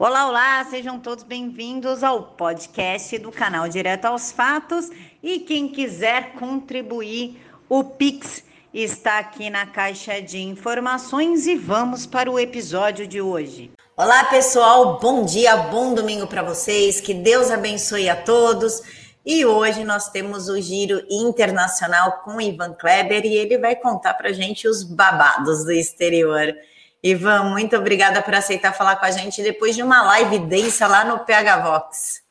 [0.00, 4.88] Olá, olá, sejam todos bem-vindos ao podcast do canal Direto aos Fatos.
[5.20, 12.30] E quem quiser contribuir, o Pix está aqui na caixa de informações e vamos para
[12.30, 13.72] o episódio de hoje.
[13.96, 18.80] Olá, pessoal, bom dia, bom domingo para vocês, que Deus abençoe a todos.
[19.26, 24.32] E hoje nós temos o Giro Internacional com Ivan Kleber e ele vai contar para
[24.32, 26.54] gente os babados do exterior.
[27.02, 31.04] Ivan, muito obrigada por aceitar falar com a gente depois de uma live densa lá
[31.04, 32.22] no PH Vox.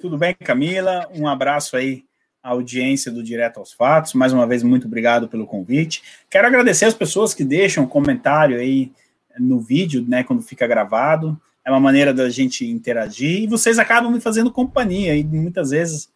[0.00, 1.06] Tudo bem, Camila?
[1.14, 2.04] Um abraço aí
[2.42, 4.14] à audiência do Direto aos Fatos.
[4.14, 6.02] Mais uma vez, muito obrigado pelo convite.
[6.30, 8.90] Quero agradecer as pessoas que deixam comentário aí
[9.38, 11.38] no vídeo, né, quando fica gravado.
[11.62, 16.08] É uma maneira da gente interagir e vocês acabam me fazendo companhia e muitas vezes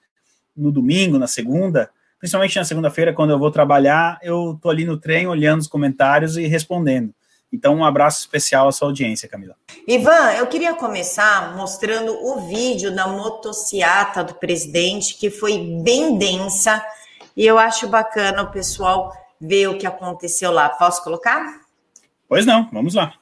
[0.57, 4.97] no domingo, na segunda, principalmente na segunda-feira, quando eu vou trabalhar, eu tô ali no
[4.97, 7.13] trem olhando os comentários e respondendo.
[7.53, 9.57] Então, um abraço especial à sua audiência, Camila.
[9.87, 16.85] Ivan, eu queria começar mostrando o vídeo da motociata do presidente, que foi bem densa,
[17.37, 20.69] e eu acho bacana o pessoal ver o que aconteceu lá.
[20.69, 21.61] Posso colocar?
[22.29, 23.15] Pois não, vamos lá.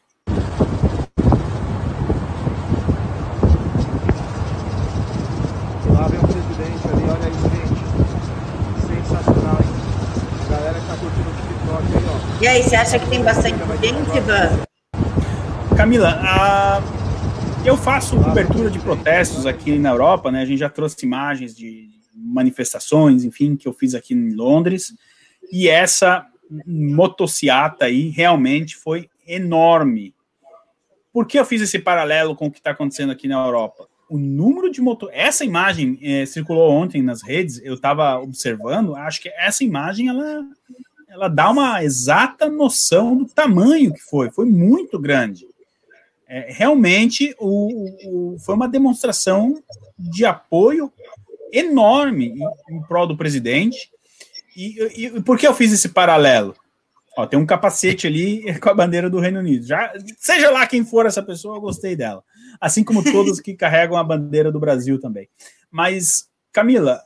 [12.40, 14.64] E aí, você acha que tem bastante gente, Ivan?
[15.76, 16.80] Camila, a...
[17.64, 20.42] eu faço cobertura de protestos aqui na Europa, né?
[20.42, 24.94] A gente já trouxe imagens de manifestações, enfim, que eu fiz aqui em Londres.
[25.50, 26.26] E essa
[26.64, 30.14] motociata aí realmente foi enorme.
[31.12, 33.88] Por que eu fiz esse paralelo com o que está acontecendo aqui na Europa?
[34.08, 35.10] O número de motor.
[35.12, 40.44] Essa imagem é, circulou ontem nas redes, eu estava observando, acho que essa imagem ela
[41.08, 44.30] ela dá uma exata noção do tamanho que foi.
[44.30, 45.46] Foi muito grande.
[46.28, 49.62] É, realmente, o, o, foi uma demonstração
[49.98, 50.92] de apoio
[51.52, 53.90] enorme em, em prol do presidente.
[54.54, 56.54] E, e, por que eu fiz esse paralelo?
[57.16, 59.66] Ó, tem um capacete ali com a bandeira do Reino Unido.
[59.66, 62.22] Já, seja lá quem for essa pessoa, eu gostei dela.
[62.60, 65.28] Assim como todos que carregam a bandeira do Brasil também.
[65.70, 67.00] Mas, Camila,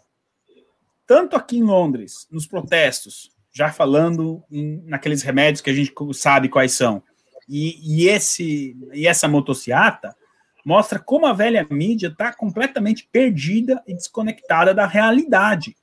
[1.06, 6.48] tanto aqui em Londres, nos protestos, já falando em, naqueles remédios que a gente sabe
[6.48, 7.02] quais são.
[7.48, 10.16] E, e, esse, e essa motociata
[10.64, 15.76] mostra como a velha mídia está completamente perdida e desconectada da realidade.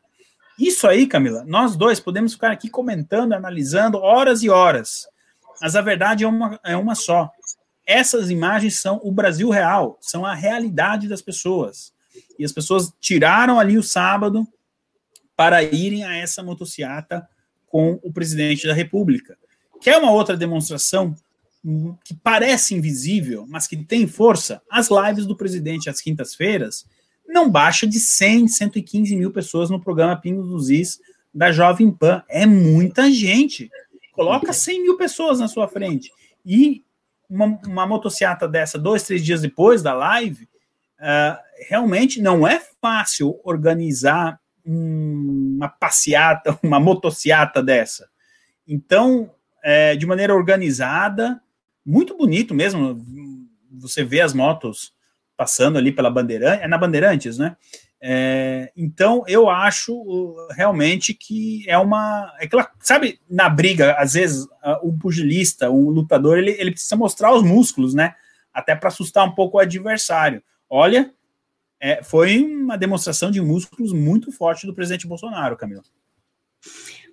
[0.57, 5.07] Isso aí, Camila, nós dois podemos ficar aqui comentando, analisando horas e horas.
[5.61, 7.29] Mas a verdade é uma, é uma só.
[7.85, 11.93] Essas imagens são o Brasil real, são a realidade das pessoas.
[12.37, 14.47] E as pessoas tiraram ali o sábado
[15.35, 17.27] para irem a essa motociata
[17.69, 19.37] com o presidente da República.
[19.79, 21.15] Que é uma outra demonstração
[22.03, 24.61] que parece invisível, mas que tem força.
[24.69, 26.85] As lives do presidente às quintas-feiras
[27.27, 30.99] não baixa de 100, 115 mil pessoas no programa Pingos dos Is
[31.33, 32.23] da Jovem Pan.
[32.27, 33.69] É muita gente.
[34.13, 36.11] Coloca 100 mil pessoas na sua frente.
[36.45, 36.83] E
[37.29, 40.45] uma, uma motociata dessa, dois, três dias depois da live,
[40.99, 41.37] uh,
[41.67, 48.09] realmente não é fácil organizar uma passeata, uma motociata dessa.
[48.67, 49.31] Então,
[49.63, 51.41] é, de maneira organizada,
[51.85, 53.03] muito bonito mesmo.
[53.79, 54.93] Você vê as motos
[55.35, 57.55] passando ali pela Bandeirantes, é na Bandeirantes, né?
[58.01, 62.31] É, então, eu acho realmente que é uma.
[62.39, 62.47] É
[62.79, 64.47] sabe, na briga, às vezes,
[64.83, 68.15] um pugilista, um lutador, ele, ele precisa mostrar os músculos, né?
[68.53, 70.41] Até para assustar um pouco o adversário.
[70.69, 71.11] Olha,
[71.79, 75.83] é, foi uma demonstração de músculos muito forte do presidente Bolsonaro, Camila.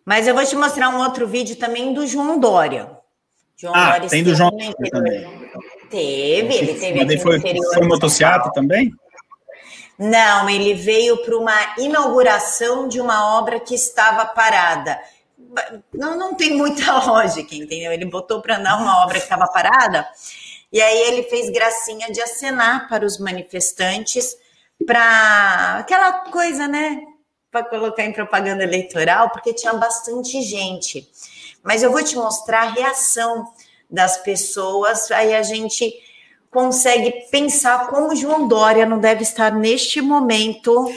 [0.04, 2.90] Mas eu vou te mostrar um outro vídeo também do João Dória.
[3.56, 5.50] João ah, Dória tem do João Dória também.
[5.88, 7.74] Teve, ele teve aqui foi, interior.
[7.74, 8.92] Foi motociata também?
[9.98, 15.00] Não, ele veio para uma inauguração de uma obra que estava parada.
[15.94, 17.92] Não, não tem muita lógica, entendeu?
[17.92, 20.06] Ele botou para andar uma obra que estava parada,
[20.72, 24.36] e aí ele fez gracinha de acenar para os manifestantes
[24.84, 27.02] para aquela coisa, né?
[27.50, 31.08] Para colocar em propaganda eleitoral, porque tinha bastante gente.
[31.62, 33.46] Mas eu vou te mostrar a reação
[33.90, 35.94] das pessoas, aí a gente
[36.50, 40.90] consegue pensar como João Dória não deve estar neste momento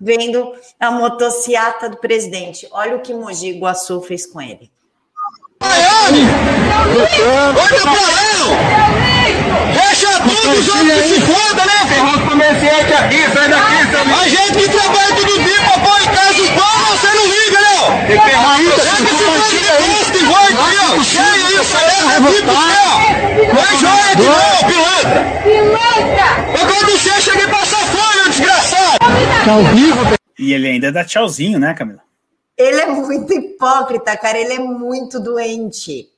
[0.00, 2.66] vendo a motociata do presidente.
[2.70, 4.70] Olha o que Mogi Guaçu fez com ele.
[5.62, 6.24] Miami!
[7.54, 8.00] Olha pra lá!
[9.72, 11.78] Deixa todos os outros que se foda, né?
[11.88, 14.12] Tem uns comerciantes aqui, sai daqui, sabe?
[14.12, 17.60] A gente que trabalha todo dia pra pôr em casa os pão, você não liga,
[17.60, 18.06] não!
[18.06, 21.02] Tem que ferrar isso, Pega esse tanto de posto e vai aqui, ó!
[21.04, 22.88] Cheia isso, leva aqui pro céu!
[23.52, 25.20] Não é joia aqui não, pilantra!
[26.58, 28.98] Quando você cheguei passar fome, desgraçado!
[29.44, 32.09] Tá vivo, E ele ainda dá tchauzinho, né, Camila?
[32.60, 34.38] Ele é muito hipócrita, cara.
[34.38, 36.08] Ele é muito doente.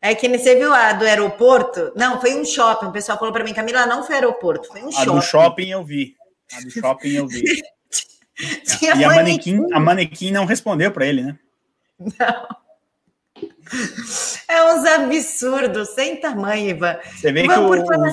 [0.00, 1.92] É que você viu a do aeroporto?
[1.96, 2.86] Não, foi um shopping.
[2.86, 5.10] O pessoal falou para mim, Camila, não foi aeroporto, foi um A shopping.
[5.10, 6.14] do shopping eu vi.
[6.52, 7.42] A do shopping eu vi.
[8.78, 9.56] Tinha e a manequim.
[9.56, 11.38] manequim, a manequim não respondeu para ele, né?
[14.50, 16.96] É uns absurdos, sem tamanho, Ivan.
[17.14, 18.12] Você vê Ivan, que o- falar-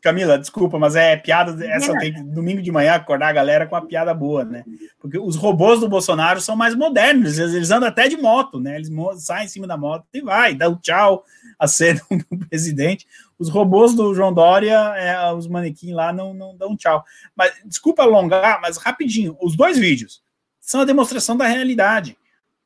[0.00, 1.64] Camila, desculpa, mas é piada.
[1.66, 1.98] Essa Não.
[2.00, 4.64] tem que domingo de manhã acordar a galera com a piada boa, né?
[4.98, 8.76] Porque os robôs do Bolsonaro são mais modernos, eles, eles andam até de moto, né?
[8.76, 8.90] Eles
[9.22, 11.24] saem em cima da moto e vai, dá o tchau,
[11.58, 13.06] acenam do presidente.
[13.38, 17.04] Os robôs do João Dória, é, os manequins lá não, não dão tchau.
[17.36, 20.22] Mas desculpa alongar, mas rapidinho, os dois vídeos
[20.60, 22.16] são a demonstração da realidade.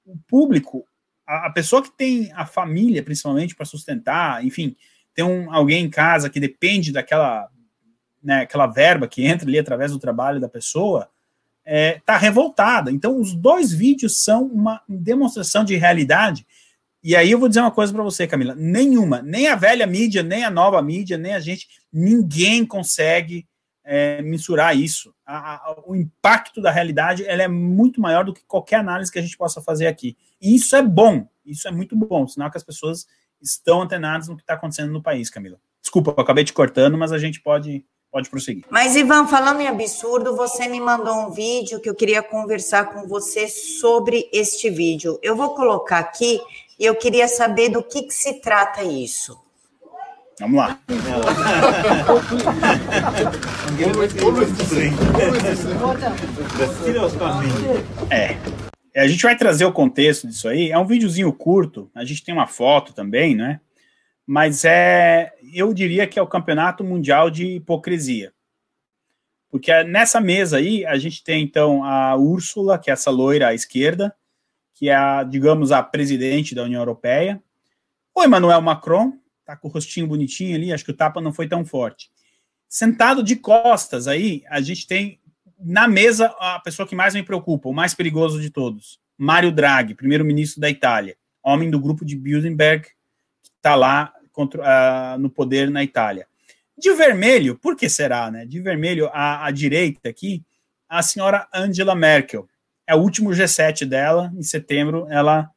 [0.06, 0.84] O público,
[1.46, 4.76] a, pessoa que tem a família, principalmente, para sustentar, enfim,
[5.14, 7.48] tem um, alguém em casa que depende daquela
[8.22, 11.08] né, aquela verba que entra ali através do trabalho da pessoa,
[11.64, 12.90] é, tá revoltada.
[12.90, 16.46] Então, os dois vídeos são uma demonstração de realidade.
[17.02, 20.22] E aí eu vou dizer uma coisa para você, Camila: nenhuma, nem a velha mídia,
[20.22, 23.46] nem a nova mídia, nem a gente, ninguém consegue
[23.84, 25.12] é, mensurar isso.
[25.32, 29.18] A- a- o impacto da realidade ela é muito maior do que qualquer análise que
[29.18, 30.16] a gente possa fazer aqui.
[30.40, 33.06] E isso é bom, isso é muito bom, sinal que as pessoas
[33.40, 35.58] estão antenadas no que está acontecendo no país, Camila.
[35.80, 38.64] Desculpa, eu acabei te cortando, mas a gente pode, pode prosseguir.
[38.70, 43.08] Mas, Ivan, falando em absurdo, você me mandou um vídeo que eu queria conversar com
[43.08, 45.18] você sobre este vídeo.
[45.22, 46.40] Eu vou colocar aqui
[46.78, 49.40] e eu queria saber do que, que se trata isso.
[50.40, 50.78] Vamos lá.
[58.10, 58.36] É.
[59.00, 60.70] A gente vai trazer o contexto disso aí.
[60.70, 61.90] É um videozinho curto.
[61.94, 63.60] A gente tem uma foto também, né?
[64.26, 68.32] Mas é, eu diria que é o campeonato mundial de hipocrisia.
[69.50, 73.54] Porque nessa mesa aí, a gente tem então a Úrsula, que é essa loira à
[73.54, 74.14] esquerda,
[74.74, 77.42] que é a, digamos, a presidente da União Europeia.
[78.14, 79.12] O Emmanuel Macron,
[79.44, 82.10] tá com o rostinho bonitinho ali, acho que o tapa não foi tão forte.
[82.68, 85.20] Sentado de costas aí, a gente tem
[85.58, 89.94] na mesa a pessoa que mais me preocupa, o mais perigoso de todos, Mário Draghi,
[89.94, 92.88] primeiro-ministro da Itália, homem do grupo de Bilderberg,
[93.42, 96.26] que está lá contra, uh, no poder na Itália.
[96.76, 98.46] De vermelho, por que será, né?
[98.46, 100.42] De vermelho à, à direita aqui,
[100.88, 102.48] a senhora Angela Merkel.
[102.86, 105.50] É o último G7 dela, em setembro ela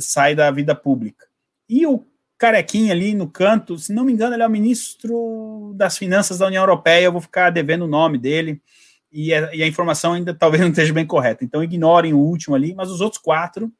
[0.00, 1.26] sai da vida pública.
[1.68, 2.04] E o
[2.38, 6.46] carequinha ali no canto, se não me engano, ele é o ministro das Finanças da
[6.46, 8.62] União Europeia, eu vou ficar devendo o nome dele,
[9.10, 11.44] e a, e a, informação ainda talvez não esteja bem correta.
[11.44, 13.72] Então ignorem o último ali, mas os outros quatro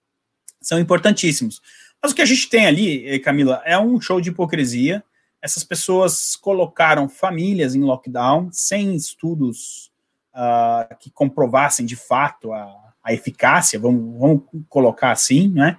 [0.60, 1.62] são importantíssimos.
[2.02, 5.04] Mas o que a gente tem ali, Camila, é um show de hipocrisia.
[5.40, 9.90] Essas pessoas colocaram famílias em lockdown sem estudos
[10.34, 12.66] uh, que comprovassem de fato a,
[13.04, 15.78] a eficácia, vamos, vamos, colocar assim, né?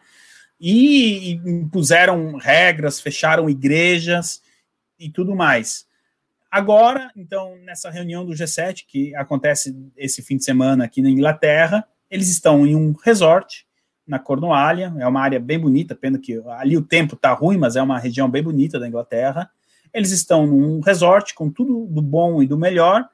[0.59, 4.41] E, impuseram regras, fecharam igrejas
[4.99, 5.87] e tudo mais.
[6.51, 11.87] Agora, então, nessa reunião do G7, que acontece esse fim de semana aqui na Inglaterra,
[12.09, 13.67] eles estão em um resort
[14.05, 17.75] na Cornualha, é uma área bem bonita, pena que ali o tempo tá ruim, mas
[17.75, 19.51] é uma região bem bonita da Inglaterra.
[19.93, 23.07] Eles estão num resort com tudo do bom e do melhor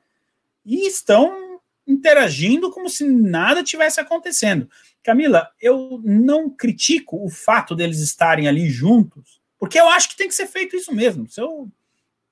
[0.66, 1.45] e estão
[1.88, 4.70] interagindo como se nada tivesse acontecendo.
[5.04, 10.28] Camila, eu não critico o fato deles estarem ali juntos, porque eu acho que tem
[10.28, 11.28] que ser feito isso mesmo.
[11.30, 11.70] Se eu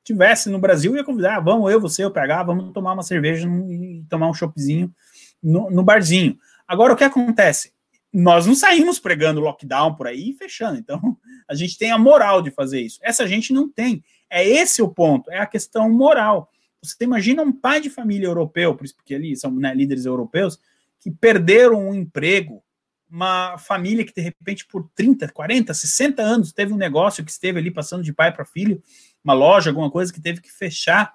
[0.03, 3.47] tivesse no Brasil, ia convidar, ah, vamos, eu, você, eu pegar, vamos tomar uma cerveja
[3.47, 4.93] e tomar um choppzinho
[5.41, 6.37] no, no barzinho.
[6.67, 7.71] Agora, o que acontece?
[8.11, 10.99] Nós não saímos pregando lockdown por aí e fechando, então
[11.47, 12.99] a gente tem a moral de fazer isso.
[13.01, 14.03] Essa gente não tem.
[14.29, 16.49] É esse o ponto, é a questão moral.
[16.83, 20.59] Você imagina um pai de família europeu, por isso porque ali são né, líderes europeus,
[20.99, 22.63] que perderam um emprego,
[23.09, 27.59] uma família que de repente por 30, 40, 60 anos teve um negócio que esteve
[27.59, 28.81] ali passando de pai para filho,
[29.23, 31.13] uma loja, alguma coisa que teve que fechar,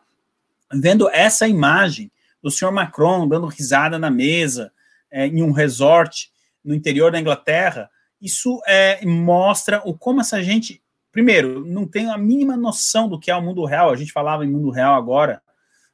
[0.72, 2.10] vendo essa imagem
[2.42, 4.72] do senhor Macron dando risada na mesa,
[5.10, 6.30] é, em um resort
[6.64, 10.82] no interior da Inglaterra, isso é, mostra o como essa gente,
[11.12, 13.90] primeiro, não tem a mínima noção do que é o mundo real.
[13.90, 15.42] A gente falava em mundo real agora,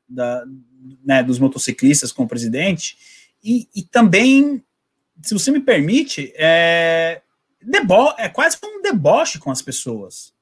[0.09, 0.45] da,
[1.05, 2.97] né, dos motociclistas com o presidente,
[3.43, 4.63] e, e, também,
[5.23, 7.21] se você me permite, é,
[7.63, 10.35] debo é quase um deboche com as pessoas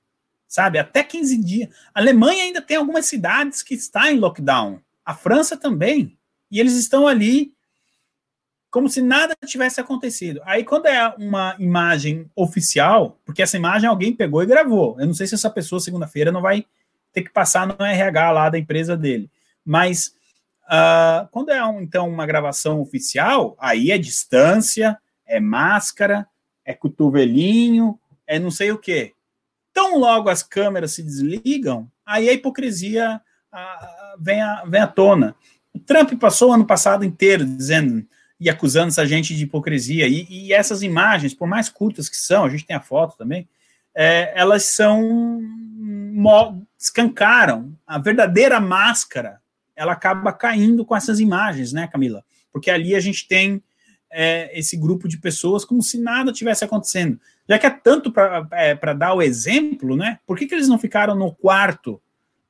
[0.52, 0.78] sabe?
[0.78, 1.71] Até 15 dias.
[1.95, 4.81] A Alemanha ainda tem algumas cidades que está em lockdown.
[5.02, 6.14] A França também.
[6.50, 7.54] E eles estão ali
[8.71, 10.42] como se nada tivesse acontecido.
[10.45, 15.00] Aí, quando é uma imagem oficial, porque essa imagem alguém pegou e gravou.
[15.00, 16.66] Eu não sei se essa pessoa, segunda-feira, não vai
[17.14, 19.31] ter que passar no RH lá da empresa dele.
[19.64, 20.12] Mas
[20.64, 26.26] uh, quando é então uma gravação oficial, aí é distância, é máscara,
[26.64, 29.12] é cotovelinho, é não sei o quê.
[29.73, 33.21] Tão logo as câmeras se desligam, aí a hipocrisia
[33.52, 35.35] uh, vem, à, vem à tona.
[35.73, 38.07] O Trump passou o ano passado inteiro dizendo
[38.38, 40.07] e acusando essa gente de hipocrisia.
[40.09, 43.49] E, e, essas imagens, por mais curtas que são, a gente tem a foto também,
[43.95, 45.40] é, elas são
[46.78, 49.40] escancaram a verdadeira máscara.
[49.75, 52.25] Ela acaba caindo com essas imagens, né, Camila?
[52.52, 53.62] Porque ali a gente tem
[54.11, 57.19] é, esse grupo de pessoas como se nada tivesse acontecendo.
[57.49, 60.19] Já que é tanto para é, dar o exemplo, né?
[60.26, 62.00] Por que, que eles não ficaram no quarto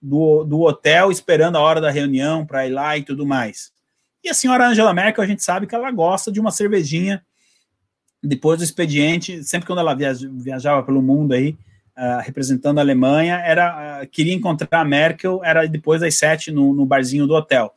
[0.00, 3.72] do, do hotel esperando a hora da reunião para ir lá e tudo mais?
[4.24, 7.24] E a senhora Angela Merkel, a gente sabe que ela gosta de uma cervejinha
[8.22, 11.56] depois do expediente, sempre quando ela viajava pelo mundo aí,
[11.96, 16.74] uh, representando a Alemanha, era uh, queria encontrar a Merkel, era depois das sete no,
[16.74, 17.72] no, barzinho do hotel.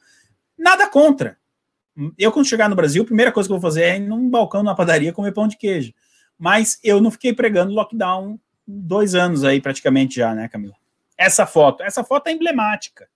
[0.58, 1.38] Nada contra.
[2.18, 4.30] Eu, quando chegar no Brasil, a primeira coisa que eu vou fazer é ir num
[4.30, 5.94] balcão na padaria comer pão de queijo.
[6.38, 10.76] Mas eu não fiquei pregando lockdown dois anos aí, praticamente já, né, Camila?
[11.18, 13.08] Essa foto, essa foto é emblemática,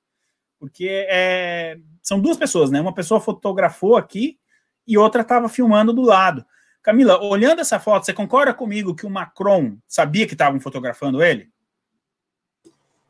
[0.58, 2.80] porque é, são duas pessoas, né?
[2.80, 4.40] Uma pessoa fotografou aqui
[4.88, 6.46] e outra estava filmando do lado.
[6.82, 11.50] Camila, olhando essa foto, você concorda comigo que o Macron sabia que estavam fotografando ele?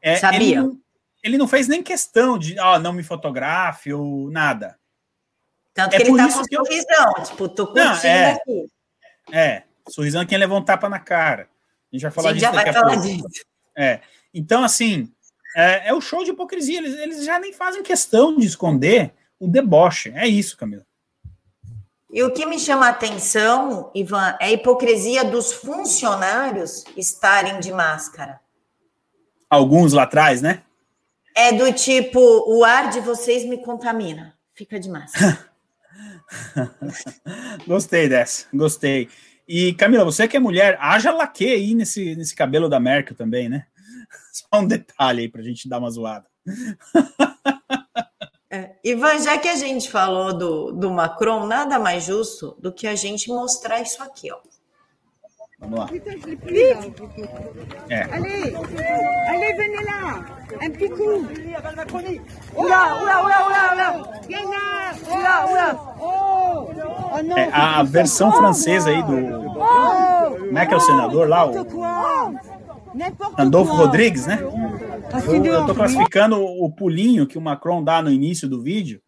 [0.02, 0.40] É, sabia.
[0.40, 0.82] Ele não,
[1.24, 4.78] ele não, fez nem questão de, ó, oh, não me fotografe ou nada.
[5.74, 7.24] Tanto é que ele tá com um sorrisão, eu...
[7.24, 8.66] tipo, tô curtindo não, é, aqui.
[9.32, 11.48] É, sorrisão é quem levou um tapa na cara.
[11.92, 13.02] A gente vai falar disso daqui a pouco.
[13.02, 13.46] Disso.
[13.78, 14.02] É.
[14.34, 15.12] Então, assim,
[15.56, 16.80] é, é, o show de hipocrisia.
[16.80, 20.12] Eles, eles já nem fazem questão de esconder o deboche.
[20.16, 20.86] É isso, Camila.
[22.12, 27.72] E o que me chama a atenção, Ivan, é a hipocrisia dos funcionários estarem de
[27.72, 28.39] máscara.
[29.48, 30.63] Alguns lá atrás, né?
[31.36, 34.36] É do tipo, o ar de vocês me contamina.
[34.56, 35.50] Fica de máscara.
[37.68, 39.08] gostei dessa, gostei.
[39.48, 43.48] E Camila, você que é mulher, haja laque aí nesse, nesse cabelo da Merkel também,
[43.48, 43.68] né?
[44.34, 46.25] Só um detalhe aí para a gente dar uma zoada.
[48.84, 52.96] Ivan, já que a gente falou do, do Macron, nada mais justo do que a
[52.96, 54.38] gente mostrar isso aqui, ó.
[55.60, 55.90] Vamos lá.
[57.90, 58.04] É.
[58.04, 58.56] Allez,
[59.28, 60.26] allez, venez là.
[60.62, 61.28] Un petit coup.
[62.56, 63.90] Oula, oula, oula, oula, oula.
[65.12, 67.40] Oula, oula.
[67.40, 69.54] É, a versão francesa aí do.
[70.40, 71.46] Como é que é o senador lá?
[71.46, 71.54] O...
[73.38, 74.40] Andolfo Rodrigues, né?
[75.27, 79.01] Eu estou classificando o pulinho que o Macron dá no início do vídeo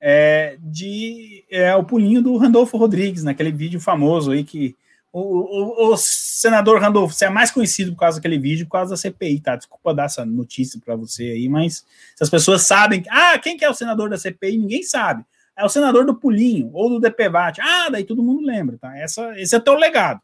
[0.00, 4.74] é, de é, o pulinho do Randolfo Rodrigues, naquele vídeo famoso aí que
[5.12, 8.90] o, o, o, senador Randolfo, você é mais conhecido por causa daquele vídeo, por causa
[8.90, 9.56] da CPI, tá?
[9.56, 11.84] Desculpa dar essa notícia para você aí, mas
[12.14, 14.56] se as pessoas sabem, ah, quem que é o senador da CPI?
[14.56, 15.24] Ninguém sabe.
[15.56, 17.60] É o senador do pulinho ou do DPVAT.
[17.60, 18.96] Ah, daí todo mundo lembra, tá?
[18.96, 20.20] Essa, esse é teu legado.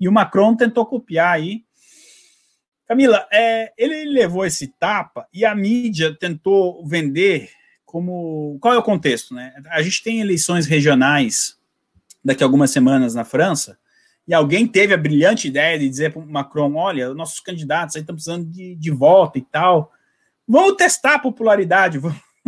[0.00, 1.62] E o Macron tentou copiar aí
[2.90, 7.48] Camila, é, ele levou esse tapa e a mídia tentou vender
[7.84, 8.58] como.
[8.60, 9.32] Qual é o contexto?
[9.32, 9.54] Né?
[9.66, 11.56] A gente tem eleições regionais
[12.24, 13.78] daqui a algumas semanas na França,
[14.26, 18.00] e alguém teve a brilhante ideia de dizer para o Macron: olha, nossos candidatos aí
[18.00, 19.92] estão precisando de, de volta e tal.
[20.44, 22.00] Vamos testar a popularidade,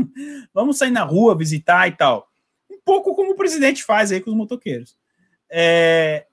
[0.52, 2.28] vamos, sair na rua, visitar e tal.
[2.68, 4.96] Um pouco como o presidente faz aí com os motoqueiros.
[5.48, 6.26] É,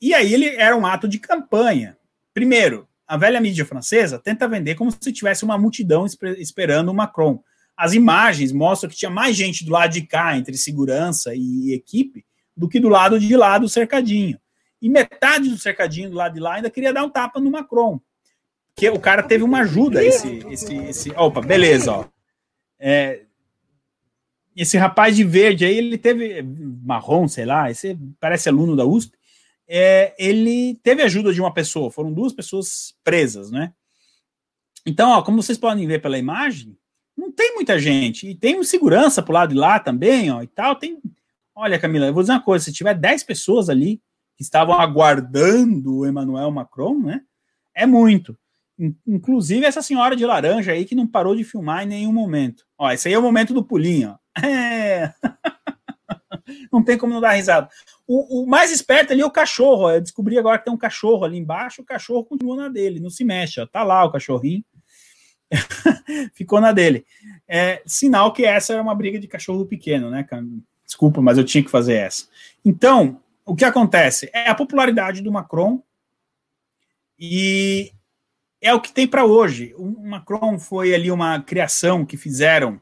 [0.00, 1.98] e aí ele era um ato de campanha.
[2.32, 6.04] Primeiro, a velha mídia francesa tenta vender como se tivesse uma multidão
[6.36, 7.42] esperando o Macron.
[7.74, 12.26] As imagens mostram que tinha mais gente do lado de cá, entre segurança e equipe,
[12.54, 14.38] do que do lado de lá do cercadinho.
[14.82, 17.98] E metade do cercadinho do lado de lá ainda queria dar um tapa no Macron.
[18.76, 20.44] Que o cara teve uma ajuda, esse.
[20.50, 22.04] esse, esse opa, beleza, ó.
[22.78, 23.22] É,
[24.54, 26.42] esse rapaz de verde aí, ele teve
[26.82, 29.17] marrom, sei lá, esse parece aluno da USP
[29.68, 33.72] é, ele teve ajuda de uma pessoa, foram duas pessoas presas, né?
[34.86, 36.76] Então, ó, como vocês podem ver pela imagem,
[37.16, 38.28] não tem muita gente.
[38.28, 40.76] E tem um segurança pro lado de lá também, ó, e tal.
[40.76, 40.98] Tem.
[41.54, 44.00] Olha, Camila, eu vou dizer uma coisa: se tiver 10 pessoas ali
[44.36, 47.22] que estavam aguardando o Emmanuel Macron, né?
[47.74, 48.38] É muito.
[49.04, 52.64] Inclusive essa senhora de laranja aí que não parou de filmar em nenhum momento.
[52.78, 54.18] Ó, esse aí é o momento do pulinho, ó.
[54.46, 55.12] É.
[56.72, 57.68] não tem como não dar risada.
[58.10, 59.90] O, o, mais esperto ali é o cachorro.
[59.90, 61.82] Eu descobri agora que tem um cachorro ali embaixo.
[61.82, 63.60] O cachorro continua na dele, não se mexe.
[63.60, 63.66] Ó.
[63.66, 64.64] Tá lá o cachorrinho.
[66.32, 67.04] Ficou na dele.
[67.46, 70.26] É, sinal que essa era uma briga de cachorro pequeno, né,
[70.86, 72.26] Desculpa, mas eu tinha que fazer essa.
[72.64, 74.30] Então, o que acontece?
[74.32, 75.82] É a popularidade do Macron
[77.18, 77.92] e
[78.58, 79.74] é o que tem para hoje.
[79.76, 82.80] O Macron foi ali uma criação que fizeram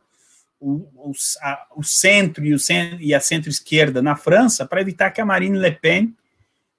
[0.60, 5.10] o, o, a, o centro e, o centro, e a centro-esquerda na França para evitar
[5.10, 6.14] que a Marine Le Pen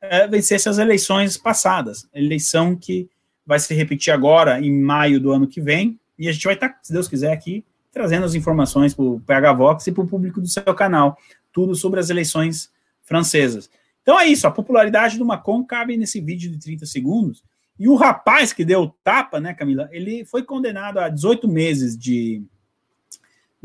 [0.01, 2.07] é, vencesse as eleições passadas.
[2.13, 3.09] Eleição que
[3.45, 6.69] vai se repetir agora, em maio do ano que vem, e a gente vai estar,
[6.69, 7.63] tá, se Deus quiser, aqui
[7.97, 11.17] trazendo as informações para o PH Vox e para o público do seu canal,
[11.51, 12.69] tudo sobre as eleições
[13.01, 13.69] francesas.
[14.03, 17.43] Então é isso, a popularidade do Macron cabe nesse vídeo de 30 segundos,
[17.79, 22.43] e o rapaz que deu tapa, né, Camila, ele foi condenado a 18 meses de,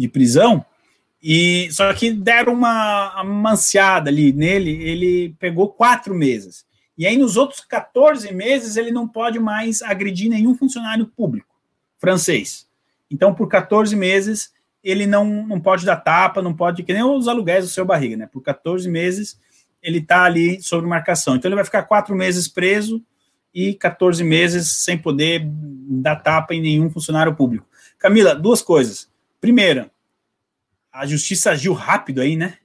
[0.02, 0.64] de prisão,
[1.22, 6.66] e só que deram uma manciada ali nele, ele pegou quatro meses.
[6.98, 11.54] E aí, nos outros 14 meses, ele não pode mais agredir nenhum funcionário público
[11.98, 12.66] francês.
[13.08, 17.28] Então, por 14 meses, ele não, não pode dar tapa, não pode, que nem os
[17.28, 18.26] aluguéis do seu barriga, né?
[18.26, 19.38] Por 14 meses,
[19.80, 21.36] ele está ali sob marcação.
[21.36, 23.00] Então, ele vai ficar quatro meses preso
[23.54, 27.66] e 14 meses sem poder dar tapa em nenhum funcionário público.
[27.98, 29.11] Camila, duas coisas.
[29.42, 29.90] Primeira,
[30.92, 32.58] a justiça agiu rápido aí, né?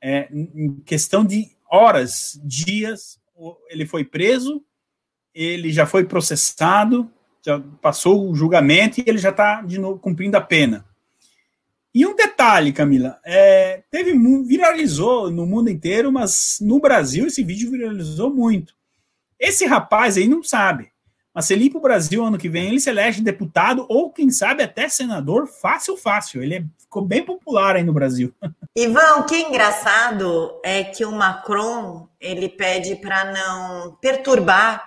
[0.00, 3.20] É, em questão de horas, dias,
[3.68, 4.64] ele foi preso,
[5.34, 7.10] ele já foi processado,
[7.44, 10.82] já passou o julgamento e ele já está de novo cumprindo a pena.
[11.94, 14.14] E um detalhe, Camila, é, teve
[14.44, 18.74] viralizou no mundo inteiro, mas no Brasil esse vídeo viralizou muito.
[19.38, 20.90] Esse rapaz aí não sabe.
[21.36, 24.10] Mas se ele ir para o Brasil ano que vem, ele se elege deputado ou,
[24.10, 26.42] quem sabe, até senador fácil, fácil.
[26.42, 28.34] Ele é, ficou bem popular aí no Brasil.
[28.74, 34.82] Ivan, o que é engraçado é que o Macron ele pede para não perturbar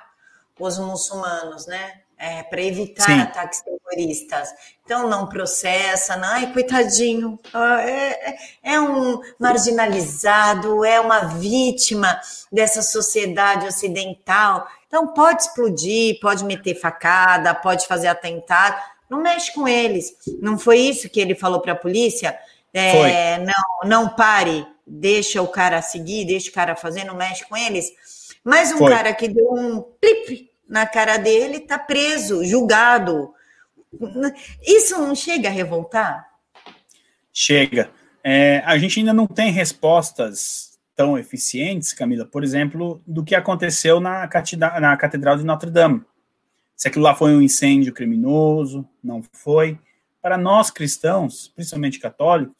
[0.59, 1.99] os muçulmanos, né?
[2.17, 3.21] É, para evitar Sim.
[3.21, 4.49] ataques terroristas.
[4.83, 8.37] Então não processa, não, ai, coitadinho, ah, é, é,
[8.73, 12.19] é um marginalizado, é uma vítima
[12.51, 18.75] dessa sociedade ocidental então pode explodir, pode meter facada, pode fazer atentado,
[19.07, 20.11] não mexe com eles.
[20.41, 22.35] Não foi isso que ele falou para a polícia?
[22.73, 23.53] É, não,
[23.85, 27.85] não pare, deixa o cara seguir, deixa o cara fazer, não mexe com eles.
[28.43, 28.91] Mas um foi.
[28.91, 33.31] cara que deu um plip na cara dele está preso, julgado.
[34.65, 36.27] Isso não chega a revoltar?
[37.31, 37.91] Chega.
[38.23, 40.68] É, a gente ainda não tem respostas
[40.99, 44.29] tão eficientes, Camila, por exemplo, do que aconteceu na,
[44.81, 46.03] na Catedral de Notre Dame.
[46.75, 49.79] Se aquilo lá foi um incêndio criminoso, não foi.
[50.21, 52.53] Para nós cristãos, principalmente católicos,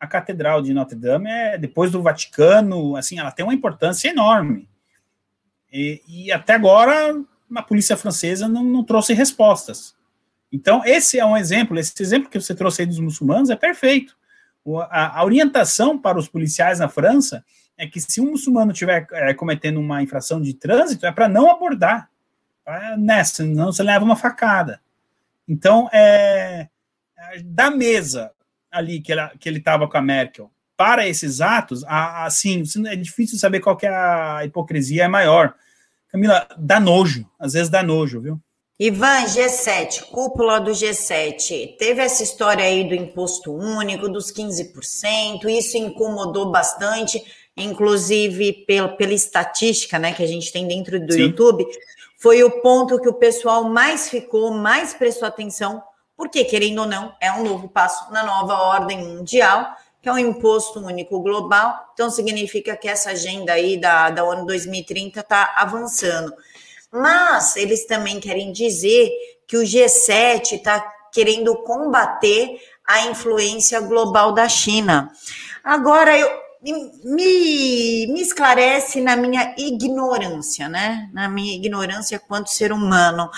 [0.00, 4.66] a Catedral de Notre Dame é, depois do Vaticano, assim, ela tem uma importância enorme.
[5.70, 7.14] E, e até agora,
[7.54, 9.94] a polícia francesa não, não trouxe respostas.
[10.50, 14.16] Então, esse é um exemplo, esse exemplo que você trouxe aí dos muçulmanos é perfeito.
[14.88, 17.44] A orientação para os policiais na França
[17.76, 21.50] é que se um muçulmano estiver é, cometendo uma infração de trânsito, é para não
[21.50, 22.08] abordar.
[22.64, 24.80] Pra, nessa, senão você leva uma facada.
[25.48, 26.68] Então, é,
[27.18, 28.30] é da mesa
[28.70, 33.38] ali que, ela, que ele estava com a Merkel para esses atos, assim, é difícil
[33.38, 35.54] saber qual que é a hipocrisia é maior.
[36.08, 38.40] Camila, dá nojo, às vezes dá nojo, viu?
[38.80, 45.76] Ivan, G7, cúpula do G7, teve essa história aí do imposto único, dos 15%, isso
[45.76, 47.22] incomodou bastante
[47.56, 51.20] inclusive pela, pela estatística né, que a gente tem dentro do Sim.
[51.20, 51.66] YouTube,
[52.18, 55.82] foi o ponto que o pessoal mais ficou, mais prestou atenção,
[56.16, 60.18] porque, querendo ou não, é um novo passo na nova ordem mundial, que é um
[60.18, 66.32] imposto único global, então significa que essa agenda aí da, da ONU 2030 está avançando.
[66.92, 69.10] Mas eles também querem dizer
[69.46, 70.80] que o G7 está
[71.12, 75.10] querendo combater a influência global da China.
[75.62, 76.28] Agora, eu,
[76.62, 81.10] me, me esclarece na minha ignorância, né?
[81.12, 83.30] Na minha ignorância quanto ser humano.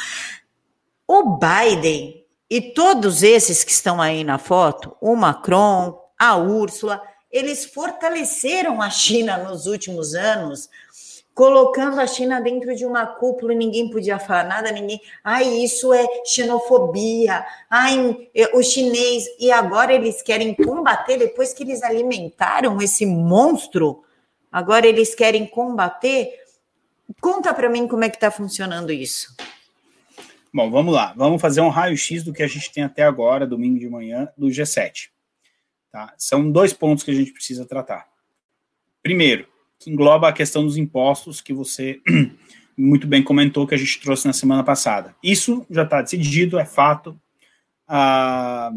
[1.06, 7.64] O Biden e todos esses que estão aí na foto, o Macron, a Úrsula, eles
[7.64, 10.68] fortaleceram a China nos últimos anos
[11.34, 15.00] colocando a China dentro de uma cúpula e ninguém podia falar nada, ninguém.
[15.22, 17.44] Ai, isso é xenofobia.
[17.68, 19.24] Ai, o chinês.
[19.38, 24.04] E agora eles querem combater, depois que eles alimentaram esse monstro,
[24.50, 26.32] agora eles querem combater.
[27.20, 29.34] Conta para mim como é que está funcionando isso.
[30.52, 31.12] Bom, vamos lá.
[31.16, 34.46] Vamos fazer um raio-x do que a gente tem até agora, domingo de manhã, do
[34.46, 35.08] G7.
[35.90, 36.14] Tá?
[36.16, 38.06] São dois pontos que a gente precisa tratar.
[39.02, 39.48] Primeiro,
[39.84, 42.00] que engloba a questão dos impostos que você
[42.76, 45.14] muito bem comentou que a gente trouxe na semana passada.
[45.22, 47.20] Isso já está decidido, é fato.
[47.86, 48.72] Ah,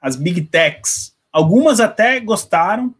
[0.00, 2.92] as big techs, algumas até gostaram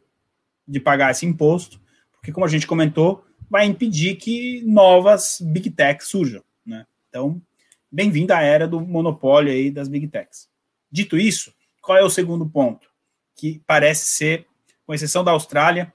[0.66, 1.80] de pagar esse imposto,
[2.12, 6.42] porque como a gente comentou, vai impedir que novas big techs surjam.
[6.64, 6.86] Né?
[7.08, 7.42] Então,
[7.90, 10.48] bem-vindo à era do monopólio aí das big techs.
[10.90, 12.88] Dito isso, qual é o segundo ponto?
[13.34, 14.46] Que parece ser,
[14.86, 15.92] com exceção da Austrália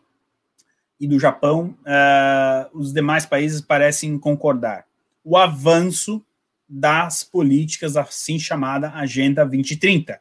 [0.99, 4.86] e do Japão, uh, os demais países parecem concordar.
[5.23, 6.23] O avanço
[6.67, 10.19] das políticas assim chamada Agenda 2030.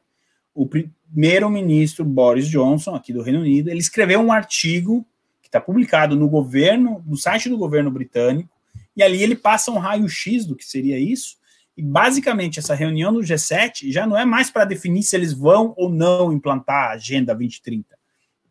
[0.54, 5.06] O primeiro-ministro Boris Johnson, aqui do Reino Unido, ele escreveu um artigo
[5.40, 8.50] que está publicado no governo, no site do governo britânico,
[8.96, 11.36] e ali ele passa um raio-x do que seria isso,
[11.76, 15.74] e basicamente essa reunião do G7 já não é mais para definir se eles vão
[15.76, 17.96] ou não implantar a Agenda 2030.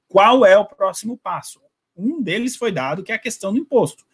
[0.10, 1.63] Qual é o próximo passo?
[1.96, 4.06] Um deles foi dado, que é a questão do imposto.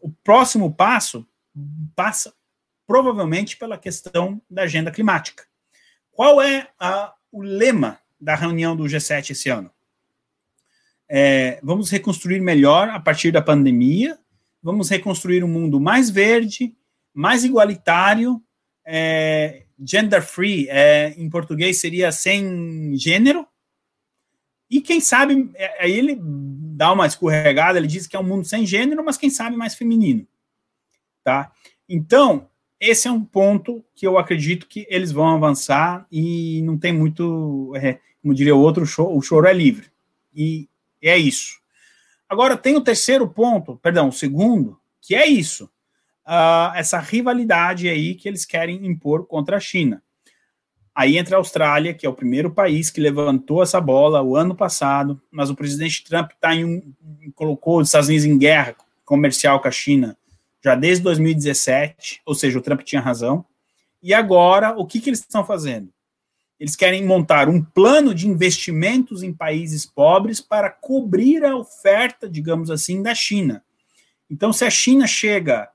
[0.00, 1.26] O próximo passo
[1.94, 2.34] passa
[2.86, 5.44] provavelmente pela questão da agenda climática.
[6.10, 9.70] Qual é a, o lema da reunião do G7 esse ano?
[11.08, 14.18] É, vamos reconstruir melhor a partir da pandemia,
[14.62, 16.74] vamos reconstruir um mundo mais verde,
[17.12, 18.42] mais igualitário,
[18.84, 23.46] é, gender free, é, em português seria sem gênero,
[24.74, 28.44] e quem sabe, é, aí ele dá uma escorregada, ele diz que é um mundo
[28.44, 30.26] sem gênero, mas quem sabe mais feminino.
[31.22, 31.52] Tá?
[31.88, 32.48] Então,
[32.80, 37.72] esse é um ponto que eu acredito que eles vão avançar e não tem muito,
[37.76, 39.92] é, como diria o outro, o choro é livre.
[40.34, 40.68] E
[41.00, 41.60] é isso.
[42.28, 45.66] Agora, tem o terceiro ponto, perdão, o segundo, que é isso.
[46.26, 50.02] Uh, essa rivalidade aí que eles querem impor contra a China.
[50.94, 54.54] Aí entra a Austrália, que é o primeiro país que levantou essa bola o ano
[54.54, 56.82] passado, mas o presidente Trump tá em um,
[57.34, 60.16] colocou os Estados Unidos em guerra comercial com a China
[60.64, 63.44] já desde 2017, ou seja, o Trump tinha razão.
[64.02, 65.92] E agora, o que, que eles estão fazendo?
[66.58, 72.70] Eles querem montar um plano de investimentos em países pobres para cobrir a oferta, digamos
[72.70, 73.62] assim, da China.
[74.30, 75.68] Então, se a China chega.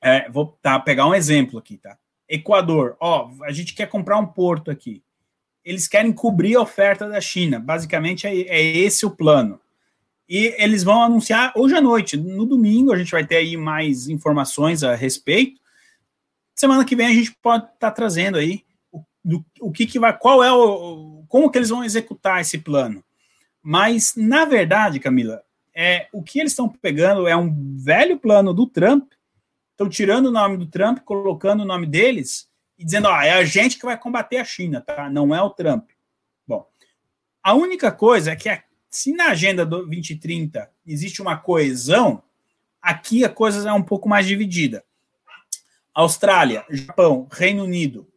[0.00, 1.98] É, vou tá, pegar um exemplo aqui, tá?
[2.28, 5.02] Equador, ó, a gente quer comprar um porto aqui.
[5.64, 7.58] Eles querem cobrir a oferta da China.
[7.58, 9.60] Basicamente, é, é esse o plano.
[10.28, 12.16] E eles vão anunciar hoje à noite.
[12.16, 15.60] No domingo, a gente vai ter aí mais informações a respeito.
[16.54, 18.62] Semana que vem a gente pode estar tá trazendo aí
[18.92, 22.58] o, do, o que, que vai, qual é o, como que eles vão executar esse
[22.58, 23.02] plano.
[23.62, 25.42] Mas, na verdade, Camila,
[25.74, 29.12] é, o que eles estão pegando é um velho plano do Trump,
[29.78, 33.44] estão tirando o nome do Trump, colocando o nome deles e dizendo, ó, é a
[33.44, 35.08] gente que vai combater a China, tá?
[35.08, 35.90] Não é o Trump.
[36.44, 36.68] Bom,
[37.40, 38.50] a única coisa é que
[38.90, 42.20] se na agenda do 2030 existe uma coesão,
[42.82, 44.84] aqui a coisa é um pouco mais dividida.
[45.94, 48.08] Austrália, Japão, Reino Unido,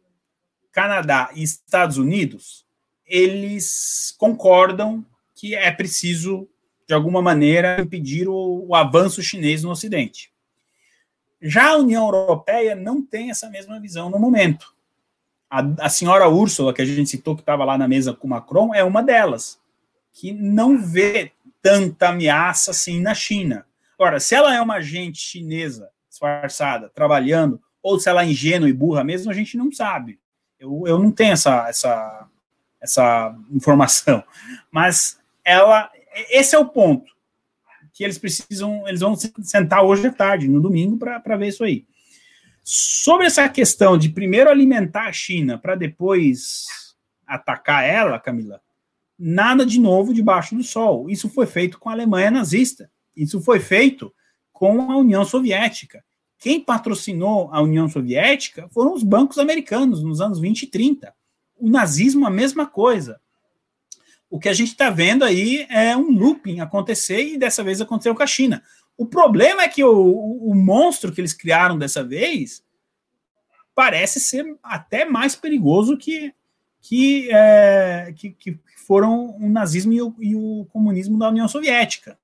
[0.72, 2.66] Canadá e Estados Unidos,
[3.06, 6.48] eles concordam que é preciso,
[6.88, 10.31] de alguma maneira, impedir o, o avanço chinês no Ocidente.
[11.42, 14.72] Já a União Europeia não tem essa mesma visão no momento.
[15.50, 18.72] A, a senhora Úrsula, que a gente citou, que estava lá na mesa com Macron,
[18.72, 19.60] é uma delas
[20.12, 23.66] que não vê tanta ameaça assim na China.
[23.98, 28.72] Agora, se ela é uma agente chinesa disfarçada, trabalhando, ou se ela é ingênua e
[28.72, 30.18] burra mesmo, a gente não sabe.
[30.58, 32.28] Eu, eu não tenho essa, essa,
[32.80, 34.22] essa informação.
[34.70, 35.90] Mas ela.
[36.30, 37.11] Esse é o ponto.
[37.92, 38.86] Que eles precisam.
[38.88, 41.84] Eles vão sentar hoje à tarde, no domingo, para ver isso aí.
[42.64, 46.66] Sobre essa questão de primeiro alimentar a China para depois
[47.26, 48.60] atacar ela, Camila,
[49.18, 51.10] nada de novo debaixo do sol.
[51.10, 52.90] Isso foi feito com a Alemanha nazista.
[53.16, 54.12] Isso foi feito
[54.52, 56.04] com a União Soviética.
[56.38, 61.14] Quem patrocinou a União Soviética foram os bancos americanos nos anos 20 e 30.
[61.56, 63.20] O nazismo, a mesma coisa.
[64.32, 68.14] O que a gente está vendo aí é um looping acontecer e dessa vez aconteceu
[68.14, 68.62] com a China.
[68.96, 72.64] O problema é que o, o, o monstro que eles criaram dessa vez
[73.74, 76.34] parece ser até mais perigoso que,
[76.80, 82.18] que, é, que, que, foram o nazismo e o, e o comunismo da União Soviética.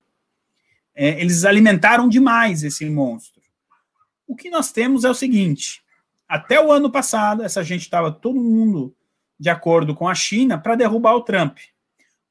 [0.94, 3.42] É, eles alimentaram demais esse monstro.
[4.26, 5.82] O que nós temos é o seguinte:
[6.26, 8.96] até o ano passado, essa gente estava todo mundo
[9.38, 11.58] de acordo com a China para derrubar o Trump.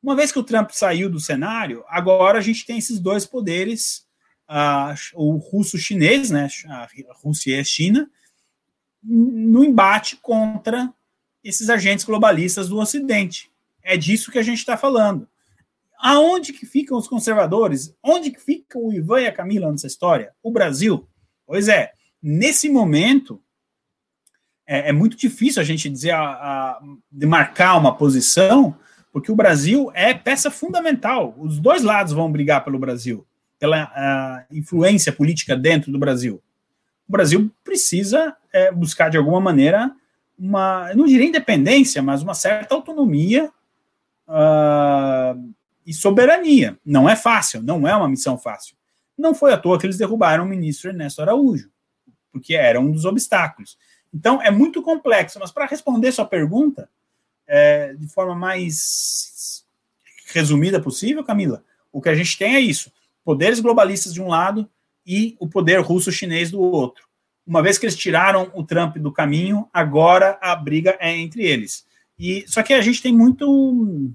[0.08, 4.08] Uma vez que o Trump saiu do cenário, agora a gente tem esses dois poderes,
[4.50, 6.88] uh, o russo-chinês, né, a
[7.22, 8.10] Rússia e a China,
[9.04, 10.94] no embate contra
[11.44, 13.52] esses agentes globalistas do Ocidente.
[13.84, 15.28] É disso que a gente está falando.
[16.00, 17.94] Aonde que ficam os conservadores?
[18.02, 20.34] Onde que fica o Ivan e a Camila nessa história?
[20.42, 21.06] O Brasil?
[21.46, 21.92] Pois é,
[22.24, 23.44] nesse momento
[24.66, 26.82] é, é muito difícil a gente dizer a, a,
[27.26, 28.74] marcar uma posição,
[29.12, 31.36] porque o Brasil é peça fundamental.
[31.38, 33.26] Os dois lados vão brigar pelo Brasil,
[33.60, 36.42] pela influência política dentro do Brasil.
[37.08, 39.92] o Brasil precisa é, buscar de alguma maneira
[40.38, 43.52] uma, não diria independência, mas uma certa autonomia
[44.28, 45.54] uh,
[45.86, 46.78] e soberania.
[46.86, 48.76] Não é fácil, não é uma missão fácil.
[49.18, 51.72] Não foi à toa que eles derrubaram o ministro Ernesto Araújo,
[52.32, 53.78] porque era um dos obstáculos.
[54.14, 56.88] Então, é muito complexo, mas para responder sua pergunta
[57.48, 59.64] é, de forma mais
[60.34, 62.92] resumida possível, Camila, o que a gente tem é isso:
[63.24, 64.70] poderes globalistas de um lado
[65.06, 67.08] e o poder russo-chinês do outro.
[67.46, 71.86] Uma vez que eles tiraram o Trump do caminho, agora a briga é entre eles.
[72.20, 74.12] E só que a gente tem muito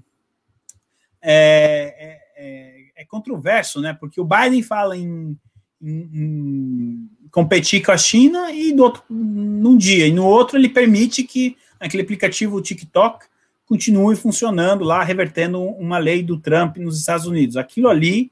[1.19, 3.93] é, é, é, é controverso, né?
[3.93, 5.37] Porque o Biden fala em,
[5.81, 10.69] em, em, competir com a China e do outro num dia e no outro ele
[10.69, 13.25] permite que aquele aplicativo TikTok
[13.65, 17.57] continue funcionando lá, revertendo uma lei do Trump nos Estados Unidos.
[17.57, 18.31] Aquilo ali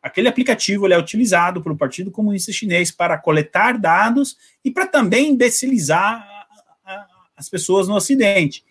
[0.00, 5.30] Aquele aplicativo ele é utilizado pelo Partido Comunista Chinês para coletar dados e para também
[5.30, 6.26] imbecilizar
[7.36, 8.64] as pessoas no Ocidente.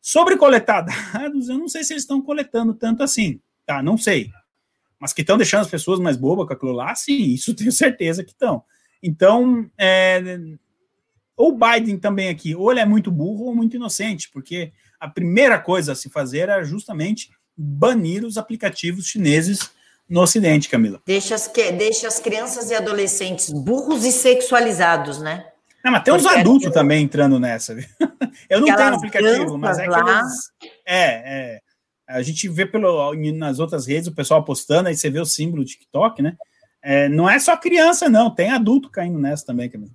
[0.00, 3.82] Sobre coletar dados, eu não sei se eles estão coletando tanto assim, tá?
[3.82, 4.30] Não sei.
[5.00, 8.22] Mas que estão deixando as pessoas mais bobas com aquilo lá, sim, isso tenho certeza
[8.22, 8.62] que estão.
[9.02, 10.38] Então, é,
[11.36, 15.58] ou Biden também aqui, ou ele é muito burro ou muito inocente, porque a primeira
[15.58, 19.70] coisa a se fazer era justamente banir os aplicativos chineses
[20.08, 21.00] no Ocidente, Camila.
[21.04, 25.46] Deixa as, deixa as crianças e adolescentes burros e sexualizados, né?
[25.84, 27.76] Não, mas tem uns adultos também entrando nessa.
[28.50, 30.50] Eu não tenho aplicativo, mas é que eles...
[30.84, 31.60] É, é.
[32.08, 35.62] A gente vê pelo, nas outras redes o pessoal postando, aí você vê o símbolo
[35.62, 36.36] do TikTok, né?
[36.82, 39.90] É, não é só criança, não, tem adulto caindo nessa também, Camila.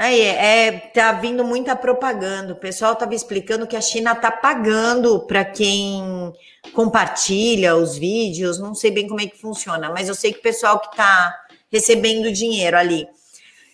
[0.00, 2.54] Aí, é, tá vindo muita propaganda.
[2.54, 6.32] O pessoal estava explicando que a China está pagando para quem
[6.72, 8.58] compartilha os vídeos.
[8.58, 11.38] Não sei bem como é que funciona, mas eu sei que o pessoal que está
[11.70, 13.06] recebendo dinheiro ali.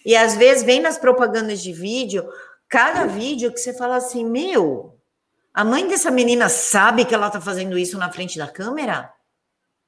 [0.04, 2.28] E às vezes vem nas propagandas de vídeo,
[2.68, 4.98] cada vídeo que você fala assim: meu,
[5.54, 9.12] a mãe dessa menina sabe que ela está fazendo isso na frente da câmera?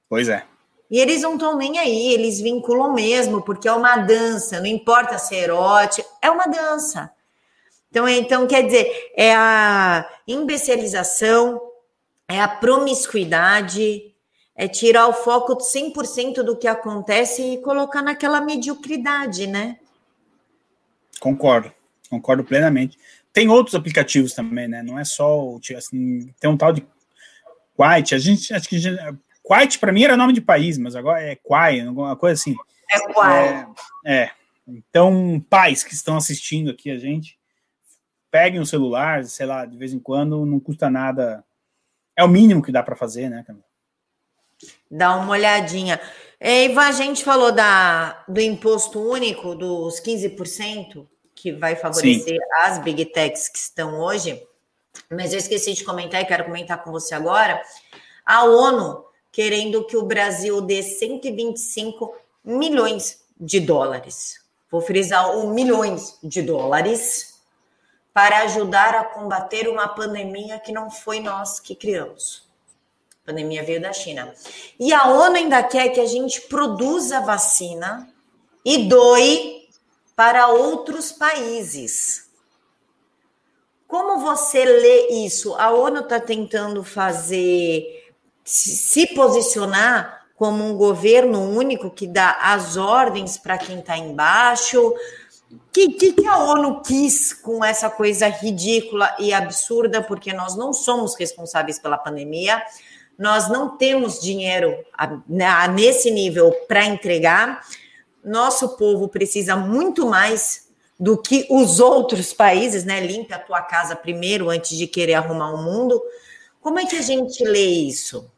[0.09, 0.47] Pois é.
[0.91, 5.19] E eles não estão nem aí, eles vinculam mesmo, porque é uma dança, não importa
[5.19, 7.11] se é erótico, é uma dança.
[7.91, 11.61] Então, então quer dizer, é a imbecilização,
[12.27, 14.15] é a promiscuidade,
[14.55, 19.79] é tirar o foco 100% do que acontece e colocar naquela mediocridade, né?
[21.21, 21.73] Concordo,
[22.11, 22.99] concordo plenamente.
[23.33, 24.83] Tem outros aplicativos também, né?
[24.83, 25.61] Não é só o.
[25.77, 26.85] Assim, tem um tal de
[27.79, 28.81] White, a gente acho que
[29.49, 32.55] Quite, para mim, era nome de país, mas agora é Quai, alguma coisa assim.
[32.93, 33.67] É Quai.
[34.05, 34.31] É, é,
[34.67, 37.39] Então, pais que estão assistindo aqui a gente,
[38.31, 41.43] peguem o celular, sei lá, de vez em quando, não custa nada.
[42.15, 43.65] É o mínimo que dá para fazer, né, Camila?
[44.91, 45.99] Dá uma olhadinha.
[46.39, 52.65] Eva, a gente falou da, do imposto único dos 15%, que vai favorecer Sim.
[52.65, 54.43] as big techs que estão hoje,
[55.11, 57.63] mas eu esqueci de comentar e quero comentar com você agora.
[58.27, 62.15] A ONU querendo que o Brasil dê 125
[62.45, 64.41] milhões de dólares.
[64.71, 67.39] Vou frisar o milhões de dólares
[68.13, 72.43] para ajudar a combater uma pandemia que não foi nós que criamos.
[73.23, 74.35] A pandemia veio da China.
[74.79, 78.13] E a ONU ainda quer que a gente produza vacina
[78.65, 79.69] e doe
[80.17, 82.29] para outros países.
[83.87, 85.55] Como você lê isso?
[85.55, 87.98] A ONU está tentando fazer
[88.49, 94.95] se posicionar como um governo único que dá as ordens para quem está embaixo.
[95.51, 100.03] O que, que, a ONU quis com essa coisa ridícula e absurda?
[100.03, 102.63] Porque nós não somos responsáveis pela pandemia,
[103.19, 105.11] nós não temos dinheiro a,
[105.65, 107.61] a, nesse nível para entregar.
[108.25, 112.99] Nosso povo precisa muito mais do que os outros países, né?
[113.01, 116.03] Limpe a tua casa primeiro antes de querer arrumar o um mundo.
[116.63, 118.31] Como é que a gente lê isso?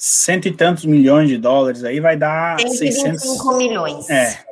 [0.00, 3.56] Cento e tantos milhões de dólares, aí vai dar 125 600...
[3.58, 4.08] milhões.
[4.08, 4.44] É,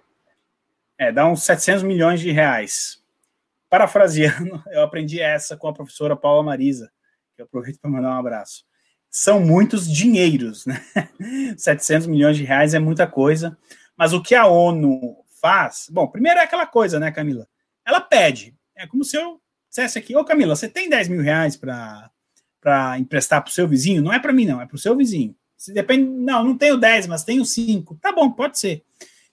[0.99, 3.03] é, dá uns 700 milhões de reais.
[3.71, 6.93] Parafraseando, eu aprendi essa com a professora Paula Marisa,
[7.35, 8.67] que eu aproveito para mandar um abraço.
[9.11, 10.85] São muitos dinheiros, né?
[11.57, 13.57] 700 milhões de reais é muita coisa,
[13.97, 15.89] mas o que a ONU faz?
[15.91, 17.49] Bom, primeiro é aquela coisa, né, Camila?
[17.87, 18.55] Ela pede.
[18.77, 22.11] É como se eu dissesse aqui, ô Camila, você tem 10 mil reais para
[22.69, 24.95] para emprestar para o seu vizinho, não é para mim, não, é para o seu
[24.95, 25.35] vizinho.
[25.57, 27.97] Se depende, não, não tenho 10, mas tenho 5.
[27.97, 28.85] Tá bom, pode ser.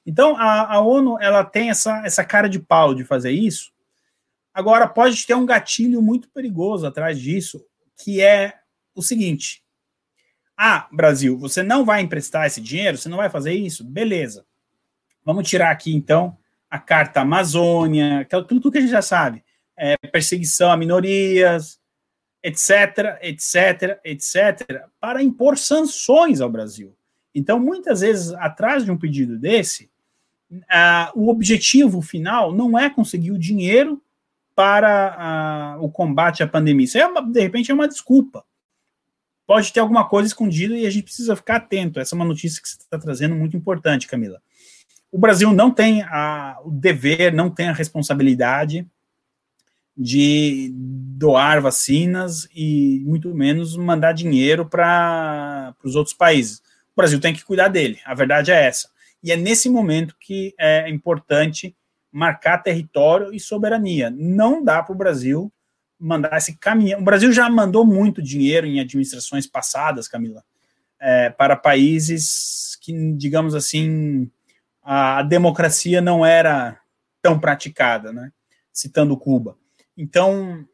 [0.05, 3.73] Então, a, a ONU ela tem essa, essa cara de pau de fazer isso.
[4.53, 7.61] Agora, pode ter um gatilho muito perigoso atrás disso,
[8.01, 8.53] que é
[8.95, 9.61] o seguinte:
[10.57, 13.83] Ah, Brasil, você não vai emprestar esse dinheiro, você não vai fazer isso?
[13.83, 14.45] Beleza.
[15.25, 16.37] Vamos tirar aqui, então,
[16.69, 19.43] a Carta Amazônia, tudo que a gente já sabe,
[19.77, 21.83] é, perseguição a minorias,
[22.45, 26.95] etc, etc, etc, para impor sanções ao Brasil.
[27.33, 29.89] Então, muitas vezes, atrás de um pedido desse,
[31.15, 33.99] o objetivo final não é conseguir o dinheiro
[34.53, 36.85] para o combate à pandemia.
[36.85, 38.45] Isso, é uma, de repente, é uma desculpa.
[39.47, 41.99] Pode ter alguma coisa escondida e a gente precisa ficar atento.
[41.99, 44.39] Essa é uma notícia que você está trazendo muito importante, Camila.
[45.11, 48.87] O Brasil não tem a, o dever, não tem a responsabilidade
[49.97, 56.59] de doar vacinas e muito menos mandar dinheiro para os outros países.
[56.93, 58.89] O Brasil tem que cuidar dele, a verdade é essa.
[59.23, 61.75] E é nesse momento que é importante
[62.11, 64.09] marcar território e soberania.
[64.09, 65.51] Não dá para o Brasil
[65.99, 66.99] mandar esse caminhão.
[66.99, 70.43] O Brasil já mandou muito dinheiro em administrações passadas, Camila,
[70.99, 74.29] é, para países que, digamos assim,
[74.83, 76.79] a democracia não era
[77.21, 78.31] tão praticada, né?
[78.71, 79.57] Citando Cuba.
[79.97, 80.65] Então,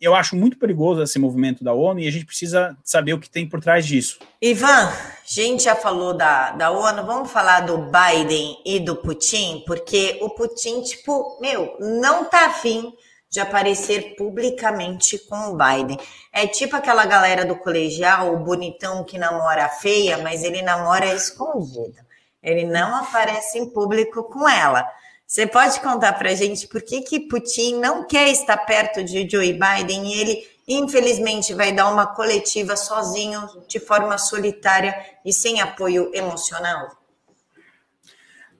[0.00, 3.30] eu acho muito perigoso esse movimento da ONU e a gente precisa saber o que
[3.30, 4.18] tem por trás disso.
[4.40, 4.92] Ivan, a
[5.24, 10.30] gente já falou da, da ONU, vamos falar do Biden e do Putin, porque o
[10.30, 12.92] Putin, tipo, meu, não tá afim
[13.30, 15.98] de aparecer publicamente com o Biden.
[16.32, 21.96] É tipo aquela galera do colegial, o bonitão que namora feia, mas ele namora escondido.
[22.40, 24.86] Ele não aparece em público com ela.
[25.26, 29.28] Você pode contar para a gente por que, que Putin não quer estar perto de
[29.28, 35.60] Joe Biden e ele, infelizmente, vai dar uma coletiva sozinho, de forma solitária e sem
[35.60, 37.02] apoio emocional?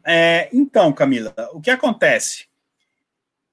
[0.07, 2.46] É, então, Camila, o que acontece?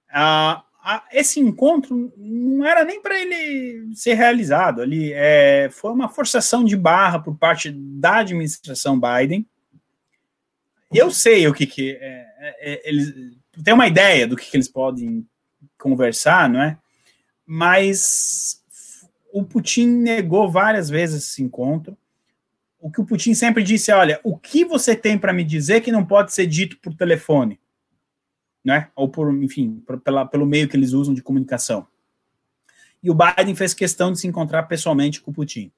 [0.09, 0.63] Ah,
[1.11, 6.75] esse encontro não era nem para ele ser realizado ali, é, foi uma forçação de
[6.75, 9.45] barra por parte da administração Biden
[10.93, 13.13] eu sei o que, que é, é, é, eles
[13.63, 15.25] têm uma ideia do que, que eles podem
[15.77, 16.77] conversar, não é?
[17.45, 18.63] Mas
[19.31, 21.97] o Putin negou várias vezes esse encontro.
[22.79, 25.81] O que o Putin sempre disse é: olha, o que você tem para me dizer
[25.81, 27.59] que não pode ser dito por telefone,
[28.63, 28.89] né?
[28.95, 31.87] Ou por, enfim, por, pela, pelo meio que eles usam de comunicação.
[33.03, 35.71] E o Biden fez questão de se encontrar pessoalmente com o Putin.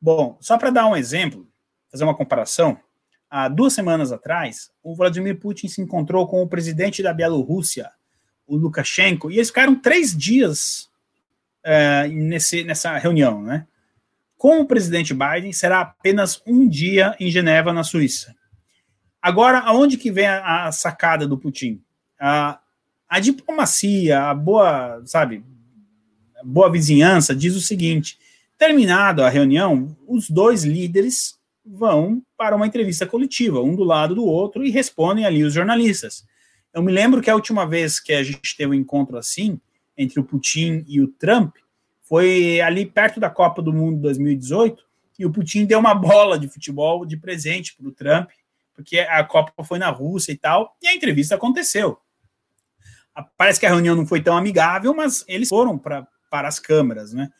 [0.00, 1.48] Bom, só para dar um exemplo,
[1.90, 2.78] fazer uma comparação,
[3.32, 7.90] há duas semanas atrás, o Vladimir Putin se encontrou com o presidente da Bielorrússia,
[8.46, 10.90] o Lukashenko, e eles ficaram três dias
[11.64, 13.66] é, nesse, nessa reunião, né?
[14.36, 18.34] Com o presidente Biden, será apenas um dia em Geneva, na Suíça.
[19.22, 21.80] Agora, aonde que vem a, a sacada do Putin?
[22.20, 22.60] A,
[23.08, 25.42] a diplomacia, a boa, sabe,
[26.36, 28.18] a boa vizinhança diz o seguinte:
[28.58, 34.24] terminada a reunião, os dois líderes vão para uma entrevista coletiva, um do lado do
[34.24, 36.24] outro, e respondem ali os jornalistas.
[36.72, 39.60] Eu me lembro que a última vez que a gente teve um encontro assim,
[39.96, 41.56] entre o Putin e o Trump,
[42.02, 44.84] foi ali perto da Copa do Mundo 2018,
[45.18, 48.30] e o Putin deu uma bola de futebol de presente para o Trump,
[48.74, 51.98] porque a Copa foi na Rússia e tal, e a entrevista aconteceu.
[53.36, 57.12] Parece que a reunião não foi tão amigável, mas eles foram pra, para as câmeras,
[57.12, 57.30] né?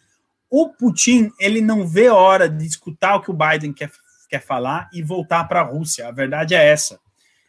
[0.50, 3.90] O Putin, ele não vê hora de escutar o que o Biden quer
[4.32, 6.08] quer falar e voltar para a Rússia.
[6.08, 6.98] A verdade é essa.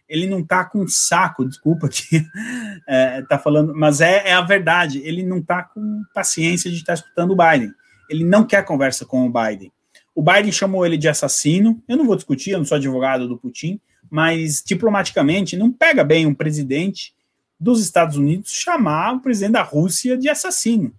[0.08, 2.22] Ele não está com saco, desculpa que
[2.86, 5.02] é, tá falando, mas é, é, a verdade.
[5.06, 7.72] Ele não está com paciência de estar tá escutando o Biden.
[8.10, 9.72] Ele não quer conversa com o Biden.
[10.14, 11.82] O Biden chamou ele de assassino.
[11.88, 13.80] Eu não vou discutir, eu não sou advogado do Putin,
[14.12, 17.16] mas diplomaticamente não pega bem um presidente
[17.58, 20.94] dos Estados Unidos chamar o presidente da Rússia de assassino.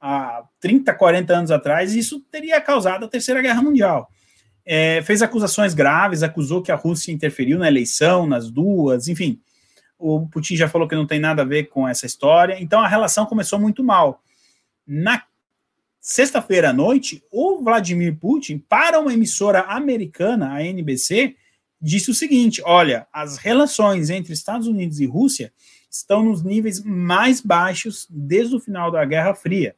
[0.00, 4.08] Há 30, 40 anos atrás, isso teria causado a Terceira Guerra Mundial
[4.64, 9.40] é, fez acusações graves, acusou que a Rússia interferiu na eleição, nas duas, enfim.
[9.98, 12.88] O Putin já falou que não tem nada a ver com essa história, então a
[12.88, 14.22] relação começou muito mal.
[14.86, 15.22] Na
[16.00, 21.36] sexta-feira à noite, o Vladimir Putin, para uma emissora americana, a NBC,
[21.80, 25.52] disse o seguinte: olha, as relações entre Estados Unidos e Rússia
[25.90, 29.76] estão nos níveis mais baixos desde o final da Guerra Fria.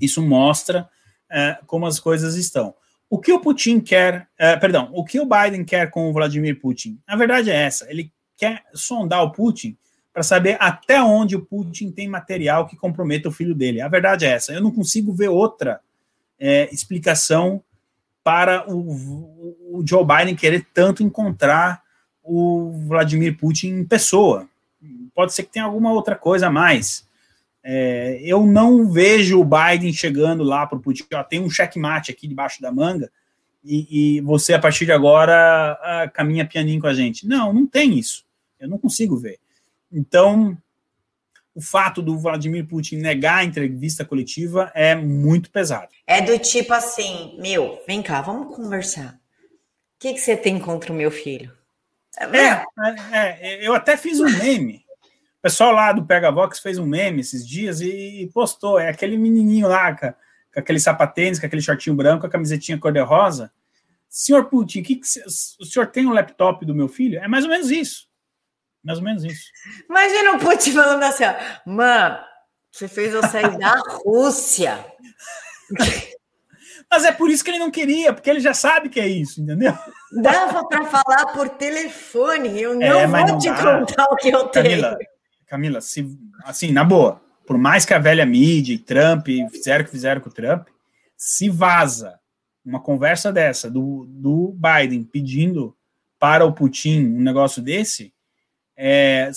[0.00, 0.88] Isso mostra
[1.30, 2.74] é, como as coisas estão.
[3.14, 6.58] O que o Putin quer, uh, perdão, o que o Biden quer com o Vladimir
[6.58, 6.98] Putin?
[7.06, 9.78] A verdade é essa: ele quer sondar o Putin
[10.12, 13.80] para saber até onde o Putin tem material que comprometa o filho dele.
[13.80, 14.52] A verdade é essa.
[14.52, 15.80] Eu não consigo ver outra
[16.40, 17.62] é, explicação
[18.24, 21.84] para o, o, Joe Biden querer tanto encontrar
[22.20, 24.48] o Vladimir Putin em pessoa.
[25.14, 27.03] Pode ser que tenha alguma outra coisa a mais.
[27.66, 32.10] É, eu não vejo o Biden chegando lá para o Putin, ó, tem um checkmate
[32.10, 33.10] aqui debaixo da manga,
[33.64, 37.26] e, e, você, a partir de agora, a, caminha pianinho com a gente.
[37.26, 38.26] Não, não tem isso.
[38.60, 39.38] Eu não consigo ver.
[39.90, 40.54] Então,
[41.54, 45.88] o fato do Vladimir Putin negar a entrevista coletiva é muito pesado.
[46.06, 49.14] É do tipo assim, meu, vem cá, vamos conversar.
[49.14, 51.50] O que, que você tem contra o meu filho?
[52.18, 52.24] É,
[53.12, 54.83] é, é, eu até fiz um meme.
[55.44, 58.78] O pessoal lá do Pega Vox fez um meme esses dias e postou.
[58.78, 63.52] É aquele menininho lá com, com aquele sapatênis, com aquele shortinho branco, a camisetinha cor-de-rosa.
[64.08, 65.06] Senhor Putin, que que,
[65.60, 67.18] o senhor tem um laptop do meu filho?
[67.18, 68.08] É mais ou menos isso.
[68.82, 69.50] Mais ou menos isso.
[69.86, 71.34] Imagina o Putin falando assim, ó,
[71.66, 72.16] mano,
[72.72, 74.82] você fez eu sair da Rússia.
[76.90, 79.42] Mas é por isso que ele não queria, porque ele já sabe que é isso,
[79.42, 79.76] entendeu?
[80.22, 83.78] Dava para falar por telefone, eu não é, vou não te dá.
[83.80, 84.82] contar o que eu tenho.
[84.82, 84.98] Camila,
[85.80, 86.06] se,
[86.44, 90.20] assim, na boa, por mais que a velha mídia e Trump fizeram o que fizeram
[90.20, 90.68] com o Trump,
[91.16, 92.18] se vaza
[92.64, 95.76] uma conversa dessa do, do Biden pedindo
[96.18, 98.14] para o Putin um negócio desse,
[98.76, 99.30] é,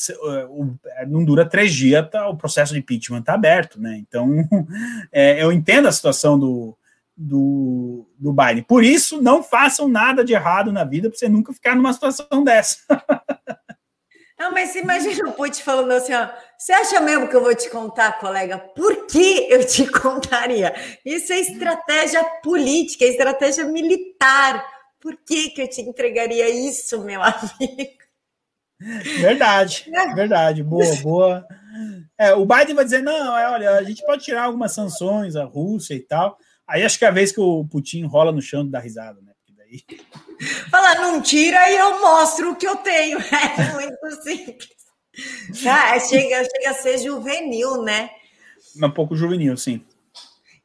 [0.98, 3.98] é, não dura três dias, tá, o processo de impeachment está aberto, né?
[3.98, 4.28] Então,
[5.12, 6.78] é, eu entendo a situação do,
[7.16, 8.64] do, do Biden.
[8.64, 12.44] Por isso, não façam nada de errado na vida para você nunca ficar numa situação
[12.44, 12.80] dessa.
[14.40, 17.70] Não, mas imagina o Putin falando assim, ó, você acha mesmo que eu vou te
[17.72, 18.60] contar, colega?
[18.60, 20.76] Por que eu te contaria?
[21.04, 24.64] Isso é estratégia política, é estratégia militar.
[25.00, 28.08] Por que, que eu te entregaria isso, meu amigo?
[29.20, 31.48] Verdade, verdade, boa, boa.
[32.18, 35.46] É, o Biden vai dizer, não, é, olha, a gente pode tirar algumas sanções, a
[35.46, 36.38] Rússia e tal.
[36.68, 39.27] Aí acho que é a vez que o Putin rola no chão da risada, né?
[40.70, 43.18] Fala, não tira e eu mostro o que eu tenho.
[43.32, 44.78] É muito simples.
[45.68, 48.10] Ah, chega, chega a ser juvenil, né?
[48.82, 49.84] Um pouco juvenil, sim.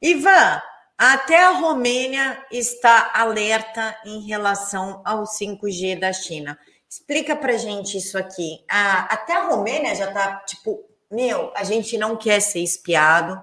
[0.00, 0.60] Ivan,
[0.98, 6.58] até a Romênia está alerta em relação ao 5G da China.
[6.88, 8.62] Explica pra gente isso aqui.
[8.68, 13.40] até a Romênia já tá tipo, meu, a gente não quer ser espiado,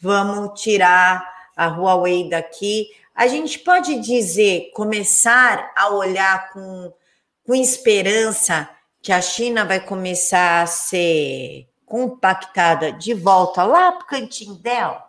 [0.00, 1.22] vamos tirar
[1.56, 2.88] a Huawei daqui.
[3.16, 6.92] A gente pode dizer, começar a olhar com,
[7.46, 8.68] com esperança
[9.00, 15.02] que a China vai começar a ser compactada de volta lá para o cantinho dela?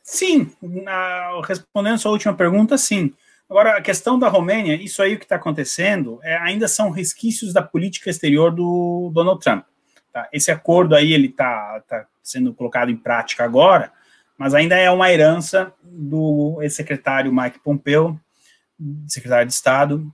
[0.00, 3.12] Sim, na, respondendo a sua última pergunta, sim.
[3.48, 7.62] Agora, a questão da Romênia, isso aí que está acontecendo, é, ainda são resquícios da
[7.62, 9.64] política exterior do Donald Trump.
[10.12, 10.28] Tá?
[10.32, 13.92] Esse acordo aí, ele está tá sendo colocado em prática agora,
[14.40, 18.18] mas ainda é uma herança do ex-secretário Mike Pompeo,
[19.06, 20.10] secretário de Estado,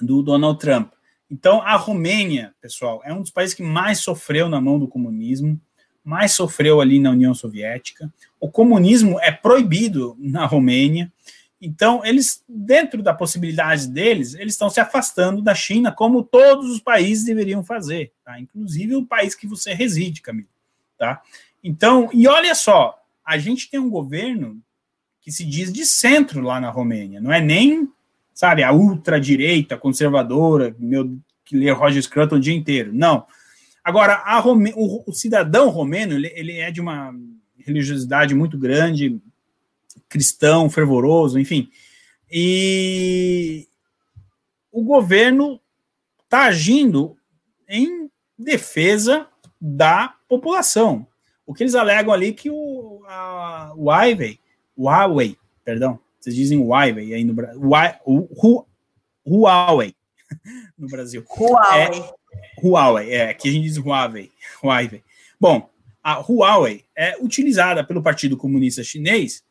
[0.00, 0.92] do Donald Trump.
[1.30, 5.60] Então, a Romênia, pessoal, é um dos países que mais sofreu na mão do comunismo,
[6.02, 8.12] mais sofreu ali na União Soviética.
[8.40, 11.12] O comunismo é proibido na Romênia,
[11.60, 16.80] então, eles, dentro da possibilidade deles, eles estão se afastando da China, como todos os
[16.80, 18.40] países deveriam fazer, tá?
[18.40, 20.48] Inclusive o país que você reside, Camilo,
[20.98, 21.22] tá?
[21.62, 24.60] Então, e olha só, a gente tem um governo
[25.20, 27.88] que se diz de centro lá na Romênia, não é nem,
[28.34, 33.24] sabe, a ultradireita conservadora, meu, que lê Roger Scruton o dia inteiro, não.
[33.84, 37.14] Agora, Rome, o, o cidadão romeno, ele, ele é de uma
[37.58, 39.20] religiosidade muito grande,
[40.08, 41.70] cristão, fervoroso, enfim.
[42.30, 43.66] E
[44.70, 45.60] o governo
[46.24, 47.16] está agindo
[47.68, 49.28] em defesa
[49.60, 51.06] da população.
[51.52, 54.38] O que eles alegam ali que o, a, o Huawei,
[54.74, 57.60] Huawei, perdão, vocês dizem Huawei aí no Brasil,
[59.26, 59.94] Huawei
[60.78, 61.22] no Brasil.
[61.38, 61.98] Huawei.
[61.98, 64.32] É, Huawei, é, aqui a gente diz Huawei,
[64.64, 65.02] Huawei.
[65.38, 65.68] Bom,
[66.02, 69.44] a Huawei é utilizada pelo Partido Comunista Chinês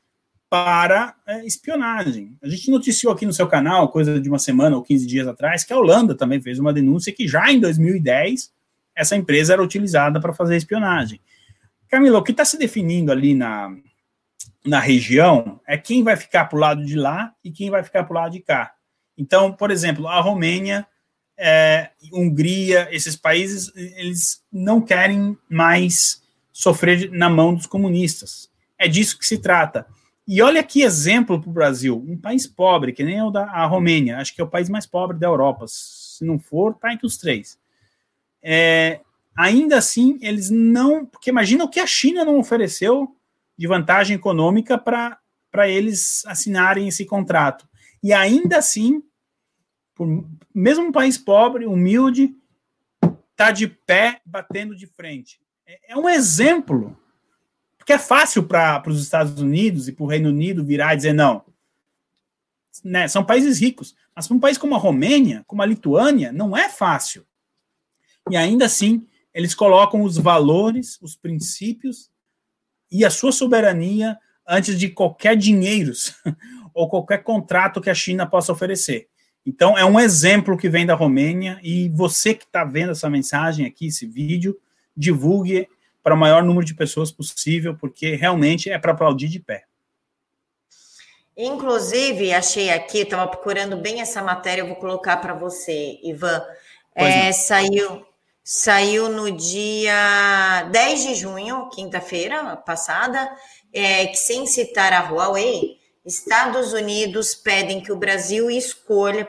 [0.49, 2.35] para é, espionagem.
[2.41, 5.63] A gente noticiou aqui no seu canal, coisa de uma semana ou 15 dias atrás,
[5.63, 8.51] que a Holanda também fez uma denúncia que já em 2010
[8.95, 11.21] essa empresa era utilizada para fazer espionagem.
[11.91, 13.69] Camila, o que está se definindo ali na,
[14.65, 18.05] na região é quem vai ficar para o lado de lá e quem vai ficar
[18.05, 18.73] para o lado de cá.
[19.17, 20.87] Então, por exemplo, a Romênia,
[21.37, 28.49] é, Hungria, esses países, eles não querem mais sofrer na mão dos comunistas.
[28.79, 29.85] É disso que se trata.
[30.25, 33.43] E olha que exemplo para o Brasil, um país pobre, que nem é o da
[33.43, 36.93] a Romênia, acho que é o país mais pobre da Europa, se não for, está
[36.93, 37.59] entre os três.
[38.41, 39.01] É,
[39.37, 41.05] ainda assim, eles não.
[41.05, 43.15] Porque imagina o que a China não ofereceu
[43.57, 47.67] de vantagem econômica para eles assinarem esse contrato.
[48.03, 49.03] E ainda assim,
[49.93, 50.07] por,
[50.53, 52.35] mesmo um país pobre, humilde,
[53.31, 55.39] está de pé, batendo de frente.
[55.65, 56.97] É, é um exemplo
[57.81, 61.13] porque é fácil para os Estados Unidos e para o Reino Unido virar e dizer
[61.13, 61.43] não.
[62.83, 63.07] Né?
[63.07, 63.95] São países ricos.
[64.15, 67.25] Mas para um país como a Romênia, como a Lituânia, não é fácil.
[68.29, 72.09] E ainda assim, eles colocam os valores, os princípios
[72.91, 74.17] e a sua soberania
[74.47, 75.93] antes de qualquer dinheiro
[76.73, 79.07] ou qualquer contrato que a China possa oferecer.
[79.45, 83.65] Então, é um exemplo que vem da Romênia e você que está vendo essa mensagem
[83.65, 84.59] aqui, esse vídeo,
[84.95, 85.67] divulgue
[86.03, 89.65] para o maior número de pessoas possível, porque realmente é para aplaudir de pé.
[91.35, 96.43] Inclusive, achei aqui, estava procurando bem essa matéria, eu vou colocar para você, Ivan.
[96.93, 98.05] É, saiu,
[98.53, 103.33] saiu no dia 10 de junho, quinta-feira passada,
[103.71, 109.25] é, que sem citar a Huawei, Estados Unidos pedem que o Brasil escolha.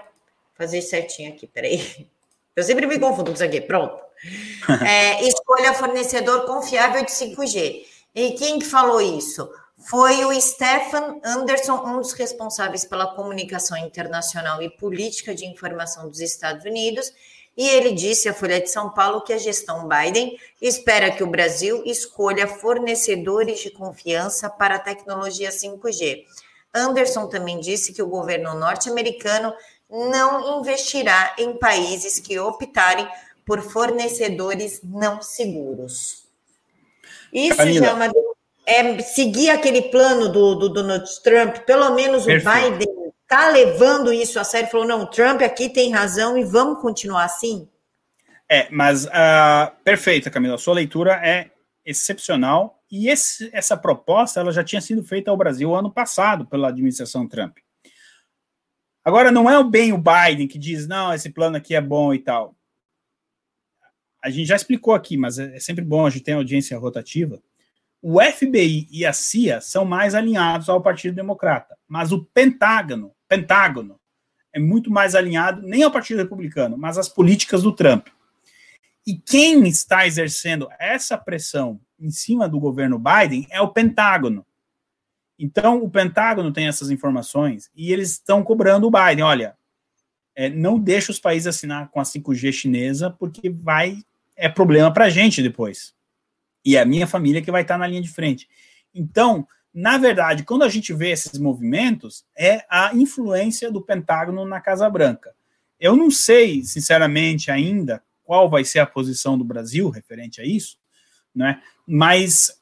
[0.59, 2.09] Fazer certinho aqui, peraí.
[2.57, 3.97] Eu sempre me confundo com isso aqui, pronto.
[4.85, 7.85] É, escolha fornecedor confiável de 5G.
[8.15, 9.49] E quem que falou isso?
[9.79, 16.21] Foi o Stefan Anderson, um dos responsáveis pela comunicação internacional e política de informação dos
[16.21, 17.13] Estados Unidos,
[17.57, 21.27] e ele disse à Folha de São Paulo que a gestão Biden espera que o
[21.27, 26.25] Brasil escolha fornecedores de confiança para a tecnologia 5G.
[26.75, 29.53] Anderson também disse que o governo norte-americano
[29.91, 33.07] não investirá em países que optarem
[33.45, 36.27] por fornecedores não seguros.
[37.31, 37.87] Isso Camila.
[37.87, 38.13] já é.
[38.65, 42.69] É seguir aquele plano do, do Donald Trump, pelo menos Perfeito.
[42.69, 43.02] o Biden
[43.33, 47.69] está levando isso a sério, falou: não, Trump aqui tem razão e vamos continuar assim?
[48.49, 50.59] É, mas uh, perfeita, Camila.
[50.59, 51.51] Sua leitura é
[51.85, 56.69] excepcional e esse, essa proposta ela já tinha sido feita ao Brasil ano passado pela
[56.69, 57.57] administração Trump.
[59.05, 62.19] Agora, não é bem o Biden que diz, não, esse plano aqui é bom e
[62.19, 62.55] tal
[64.23, 67.43] a gente já explicou aqui, mas é, é sempre bom a gente ter audiência rotativa.
[68.01, 73.99] O FBI e a CIA são mais alinhados ao Partido Democrata, mas o Pentágono, Pentágono
[74.53, 78.09] é muito mais alinhado nem ao Partido Republicano, mas às políticas do Trump.
[79.07, 84.45] E quem está exercendo essa pressão em cima do governo Biden é o Pentágono.
[85.39, 89.25] Então, o Pentágono tem essas informações e eles estão cobrando o Biden.
[89.25, 89.57] Olha,
[90.37, 93.97] é, não deixa os países assinar com a 5G chinesa, porque vai
[94.37, 95.95] é problema para a gente depois.
[96.63, 98.47] E é a minha família que vai estar tá na linha de frente.
[98.95, 104.61] Então, na verdade, quando a gente vê esses movimentos, é a influência do Pentágono na
[104.61, 105.35] Casa Branca.
[105.81, 110.79] Eu não sei, sinceramente, ainda qual vai ser a posição do Brasil referente a isso,
[111.35, 111.61] né?
[111.87, 112.61] mas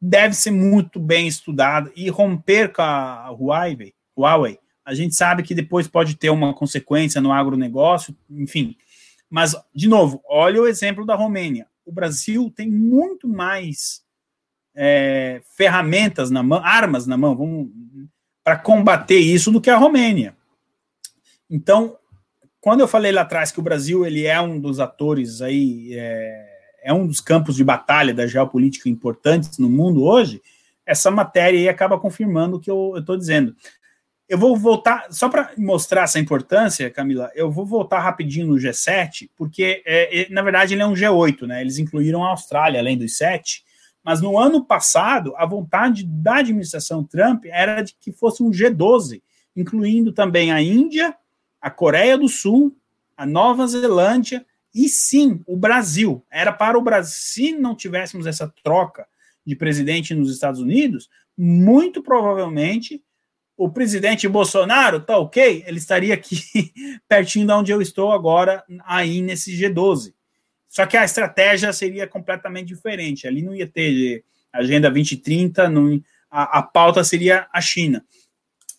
[0.00, 4.58] deve ser muito bem estudado e romper com a Huawei, Huawei.
[4.84, 8.76] A gente sabe que depois pode ter uma consequência no agronegócio, enfim.
[9.28, 11.66] Mas, de novo, olha o exemplo da Romênia.
[11.84, 14.02] O Brasil tem muito mais
[14.74, 17.70] é, ferramentas na mão, armas na mão,
[18.42, 20.34] para combater isso do que a Romênia.
[21.48, 21.96] Então,
[22.60, 26.46] quando eu falei lá atrás que o Brasil ele é um dos atores aí, é,
[26.84, 30.42] é um dos campos de batalha da geopolítica importantes no mundo hoje,
[30.84, 33.54] essa matéria aí acaba confirmando o que eu estou dizendo.
[34.28, 39.28] Eu vou voltar, só para mostrar essa importância, Camila, eu vou voltar rapidinho no G7,
[39.36, 41.60] porque, é, é, na verdade, ele é um G8, né?
[41.60, 43.64] Eles incluíram a Austrália, além dos sete,
[44.02, 49.22] mas no ano passado, a vontade da administração Trump era de que fosse um G12,
[49.54, 51.14] incluindo também a Índia,
[51.60, 52.74] a Coreia do Sul,
[53.16, 54.44] a Nova Zelândia
[54.74, 56.24] e sim o Brasil.
[56.30, 59.06] Era para o Brasil, se não tivéssemos essa troca
[59.44, 63.02] de presidente nos Estados Unidos, muito provavelmente
[63.56, 65.64] o presidente Bolsonaro, tá ok?
[65.66, 66.40] Ele estaria aqui
[67.06, 70.14] pertinho de onde eu estou agora, aí nesse G12.
[70.70, 73.26] Só que a estratégia seria completamente diferente.
[73.26, 76.00] Ali não ia ter Agenda 2030, não,
[76.30, 78.04] a, a pauta seria a China.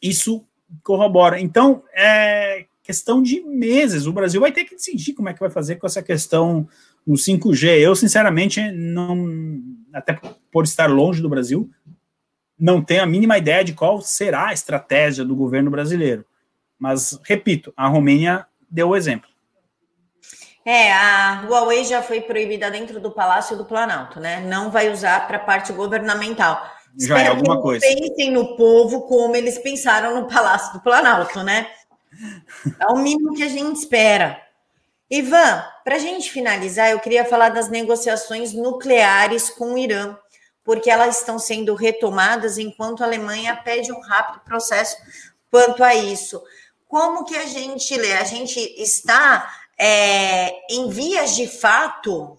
[0.02, 0.48] Isso
[0.84, 1.38] corrobora.
[1.38, 4.06] Então, é questão de meses.
[4.06, 6.66] O Brasil vai ter que decidir como é que vai fazer com essa questão
[7.06, 7.80] no 5G.
[7.80, 9.62] Eu, sinceramente, não,
[9.94, 10.18] até
[10.50, 11.70] por estar longe do Brasil,
[12.58, 16.26] não tenho a mínima ideia de qual será a estratégia do governo brasileiro.
[16.80, 19.31] Mas, repito, a Romênia deu o exemplo.
[20.64, 24.42] É, a Huawei já foi proibida dentro do Palácio do Planalto, né?
[24.42, 26.62] Não vai usar para a parte governamental.
[27.00, 27.86] Já é Espero é alguma que coisa.
[27.86, 31.68] Pensem no povo como eles pensaram no Palácio do Planalto, né?
[32.80, 34.40] É o mínimo que a gente espera.
[35.10, 40.16] Ivan, para a gente finalizar, eu queria falar das negociações nucleares com o Irã
[40.64, 44.96] porque elas estão sendo retomadas enquanto a Alemanha pede um rápido processo
[45.50, 46.42] quanto a isso.
[46.88, 48.14] Como que a gente lê?
[48.14, 49.50] A gente está
[49.84, 52.38] é, em vias de fato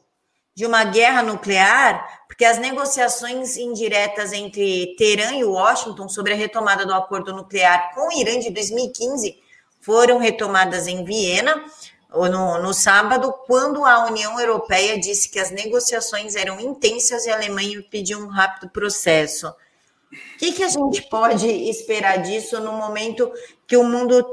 [0.54, 6.86] de uma guerra nuclear, porque as negociações indiretas entre Teherã e Washington sobre a retomada
[6.86, 9.36] do acordo nuclear com o Irã de 2015
[9.80, 11.64] foram retomadas em Viena.
[12.12, 17.34] no, no sábado, quando a União Europeia disse que as negociações eram intensas e a
[17.34, 19.48] Alemanha pediu um rápido processo.
[19.48, 23.32] O que, que a gente pode esperar disso no momento
[23.66, 24.24] que o mundo,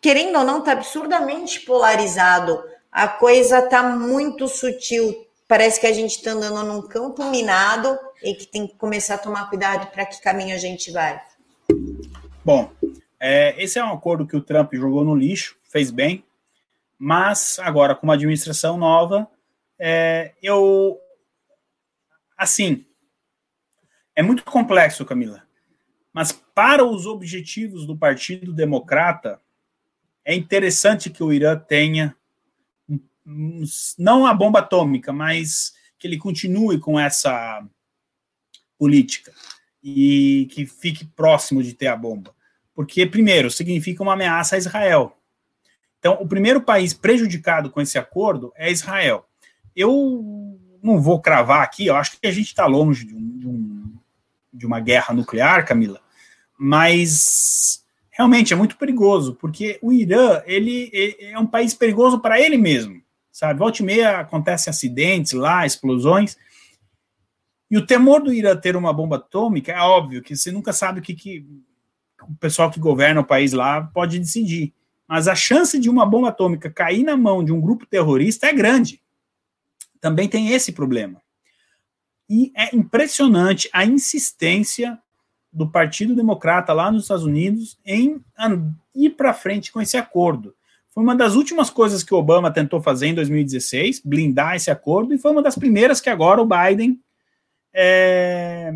[0.00, 2.62] querendo ou não, está absurdamente polarizado?
[2.90, 5.26] A coisa está muito sutil.
[5.46, 9.18] Parece que a gente está andando num campo minado e que tem que começar a
[9.18, 11.20] tomar cuidado para que caminho a gente vai.
[12.44, 12.70] Bom,
[13.20, 16.24] é, esse é um acordo que o Trump jogou no lixo, fez bem,
[16.98, 19.28] mas agora com uma administração nova,
[19.78, 20.98] é, eu
[22.36, 22.84] assim
[24.14, 25.44] é muito complexo, Camila.
[26.12, 29.40] Mas para os objetivos do Partido Democrata,
[30.28, 32.14] é interessante que o Irã tenha
[33.96, 37.66] não a bomba atômica, mas que ele continue com essa
[38.78, 39.32] política
[39.82, 42.34] e que fique próximo de ter a bomba.
[42.74, 45.16] Porque, primeiro, significa uma ameaça a Israel.
[45.98, 49.26] Então, o primeiro país prejudicado com esse acordo é Israel.
[49.74, 53.48] Eu não vou cravar aqui, eu acho que a gente está longe de, um, de,
[53.48, 53.96] um,
[54.52, 56.02] de, uma guerra nuclear, Camila,
[56.58, 57.82] mas
[58.18, 60.90] realmente é muito perigoso, porque o Irã ele,
[61.20, 63.00] é um país perigoso para ele mesmo,
[63.30, 63.60] sabe?
[63.60, 66.36] Volta e meia acontecem acidentes lá, explosões,
[67.70, 70.98] e o temor do Irã ter uma bomba atômica é óbvio que você nunca sabe
[71.00, 71.46] o que, que
[72.22, 74.74] o pessoal que governa o país lá pode decidir
[75.08, 78.52] mas a chance de uma bomba atômica cair na mão de um grupo terrorista é
[78.52, 79.00] grande.
[79.98, 81.22] Também tem esse problema.
[82.28, 85.00] E é impressionante a insistência
[85.52, 88.20] do Partido Democrata lá nos Estados Unidos em
[88.94, 90.54] ir para frente com esse acordo.
[90.90, 95.14] Foi uma das últimas coisas que o Obama tentou fazer em 2016, blindar esse acordo,
[95.14, 97.00] e foi uma das primeiras que agora o Biden
[97.72, 98.72] está é,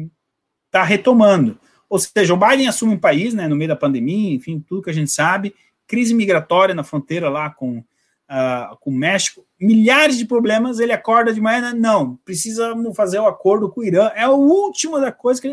[0.70, 1.58] tá retomando.
[1.88, 4.90] Ou seja, o Biden assume um país, né, no meio da pandemia, enfim, tudo que
[4.90, 5.54] a gente sabe,
[5.86, 11.34] crise migratória na fronteira lá com, uh, com o México, milhares de problemas, ele acorda
[11.34, 15.42] de manhã, não, precisa fazer o acordo com o Irã, é o último da coisa
[15.42, 15.48] que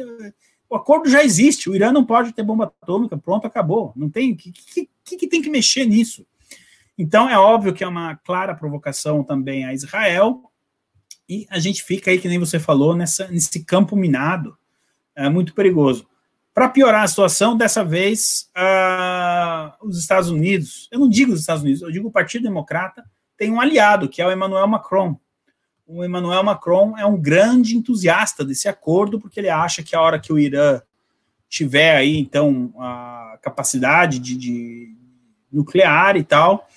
[0.70, 4.36] o acordo já existe, o Irã não pode ter bomba atômica, pronto, acabou, não tem,
[4.36, 6.26] que, que, que, que tem que mexer nisso?
[6.98, 10.44] Então é óbvio que é uma clara provocação também a Israel,
[11.28, 14.58] e a gente fica aí, que nem você falou, nessa, nesse campo minado,
[15.16, 16.08] é muito perigoso.
[16.54, 21.64] Para piorar a situação, dessa vez, uh, os Estados Unidos, eu não digo os Estados
[21.64, 23.04] Unidos, eu digo o Partido Democrata,
[23.38, 25.18] tem um aliado, que é o Emmanuel Macron.
[25.92, 30.20] O Emmanuel Macron é um grande entusiasta desse acordo, porque ele acha que a hora
[30.20, 30.80] que o Irã
[31.50, 34.96] tiver aí, então, a capacidade de, de
[35.52, 36.68] nuclear e tal,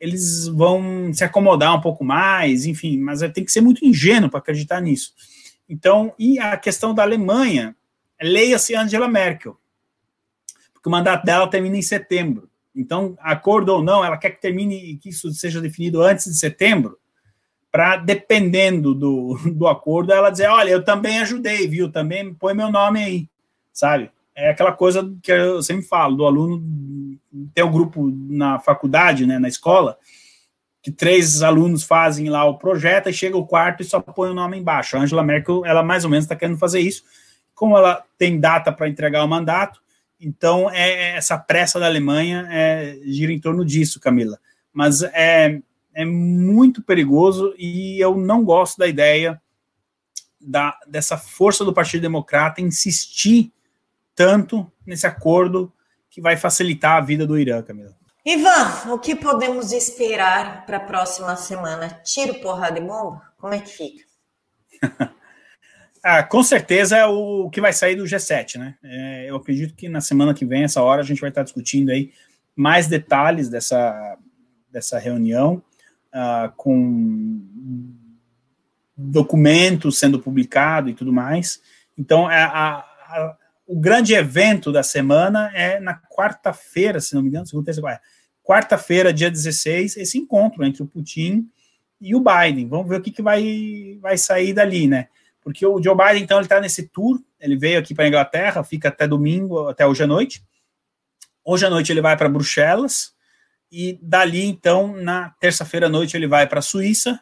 [0.00, 4.38] eles vão se acomodar um pouco mais, enfim, mas tem que ser muito ingênuo para
[4.38, 5.12] acreditar nisso.
[5.68, 7.76] Então, e a questão da Alemanha,
[8.22, 9.54] leia-se Angela Merkel,
[10.72, 12.48] porque o mandato dela termina em setembro.
[12.74, 16.98] Então, acordo ou não, ela quer que termine, que isso seja definido antes de setembro,
[17.72, 21.90] para, dependendo do, do acordo, ela dizer: olha, eu também ajudei, viu?
[21.90, 23.28] Também põe meu nome aí,
[23.72, 24.10] sabe?
[24.34, 26.62] É aquela coisa que eu sempre falo, do aluno,
[27.54, 29.98] tem um grupo na faculdade, né, na escola,
[30.82, 34.34] que três alunos fazem lá o projeto, e chega o quarto e só põe o
[34.34, 34.96] nome embaixo.
[34.96, 37.02] A Angela Merkel, ela mais ou menos está querendo fazer isso,
[37.54, 39.82] como ela tem data para entregar o mandato,
[40.18, 44.38] então é, é, essa pressa da Alemanha é, gira em torno disso, Camila.
[44.72, 45.60] Mas é,
[45.94, 49.40] é muito perigoso e eu não gosto da ideia
[50.40, 53.52] da, dessa força do Partido Democrata insistir
[54.14, 55.72] tanto nesse acordo
[56.10, 57.96] que vai facilitar a vida do Irã, Camila.
[58.24, 61.88] Ivan, o que podemos esperar para a próxima semana?
[62.04, 63.22] Tiro, porrada e bomba?
[63.38, 64.04] Como é que fica?
[66.04, 68.74] Ah, com certeza é o que vai sair do G7, né?
[68.82, 71.90] É, eu acredito que na semana que vem, essa hora, a gente vai estar discutindo
[71.90, 72.12] aí
[72.56, 74.18] mais detalhes dessa,
[74.68, 75.62] dessa reunião,
[76.12, 77.40] uh, com
[78.96, 81.60] documentos sendo publicados e tudo mais.
[81.96, 83.36] Então, é, a, a,
[83.66, 88.00] o grande evento da semana é na quarta-feira, se não me engano, segunda, terça,
[88.42, 91.48] quarta-feira, dia 16, esse encontro entre o Putin
[92.00, 92.68] e o Biden.
[92.68, 95.08] Vamos ver o que, que vai, vai sair dali, né?
[95.40, 98.62] Porque o Joe Biden, então, ele está nesse tour, ele veio aqui para a Inglaterra,
[98.62, 100.42] fica até domingo, até hoje à noite.
[101.44, 103.12] Hoje à noite ele vai para Bruxelas,
[103.72, 107.18] e dali, então, na terça-feira à noite, ele vai para a Suíça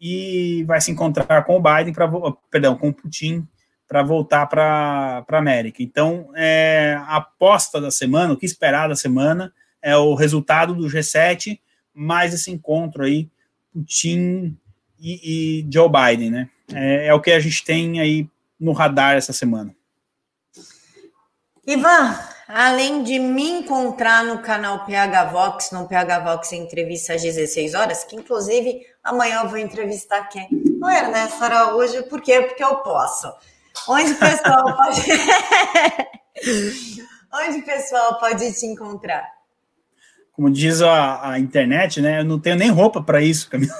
[0.00, 2.10] e vai se encontrar com o Biden, pra,
[2.50, 3.46] perdão, com o Putin,
[3.86, 5.82] para voltar para a América.
[5.82, 9.52] Então, é, a aposta da semana, o que esperar da semana,
[9.82, 11.60] é o resultado do G7,
[11.92, 13.28] mais esse encontro aí,
[13.70, 14.56] Putin
[14.98, 16.50] e, e Joe Biden, né?
[16.72, 18.26] É, é, o que a gente tem aí
[18.58, 19.76] no radar essa semana.
[21.66, 22.18] Ivan,
[22.48, 28.04] além de me encontrar no canal PH Vox, no PH Vox Entrevista às 16 horas,
[28.04, 30.48] que inclusive amanhã eu vou entrevistar quem?
[30.82, 32.42] O Ernesto Araújo, por quê?
[32.42, 33.32] Porque eu posso.
[33.88, 35.02] Onde o pessoal pode.
[37.34, 39.26] Onde o pessoal pode te encontrar?
[40.32, 42.20] Como diz a, a internet, né?
[42.20, 43.74] Eu não tenho nem roupa para isso, Camila.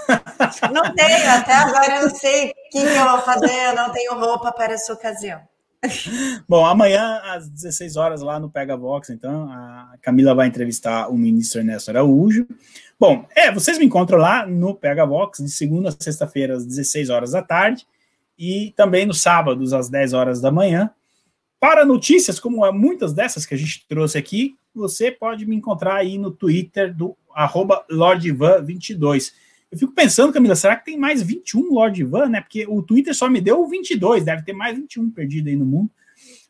[0.72, 3.92] Não tenho, até agora eu não sei o que, que eu vou fazer, eu não
[3.92, 5.40] tenho roupa para essa ocasião.
[6.48, 11.16] Bom, amanhã às 16 horas lá no Pega Vox, então, a Camila vai entrevistar o
[11.16, 12.46] ministro Ernesto Araújo.
[12.98, 17.10] Bom, é, vocês me encontram lá no Pega Vox de segunda a sexta-feira às 16
[17.10, 17.86] horas da tarde
[18.38, 20.90] e também nos sábados às 10 horas da manhã.
[21.58, 26.18] Para notícias como muitas dessas que a gente trouxe aqui, você pode me encontrar aí
[26.18, 29.32] no Twitter do arroba LordVan22.
[29.70, 32.40] Eu fico pensando, Camila, será que tem mais 21 Lord Van, né?
[32.40, 35.90] Porque o Twitter só me deu 22, deve ter mais 21 perdido aí no mundo.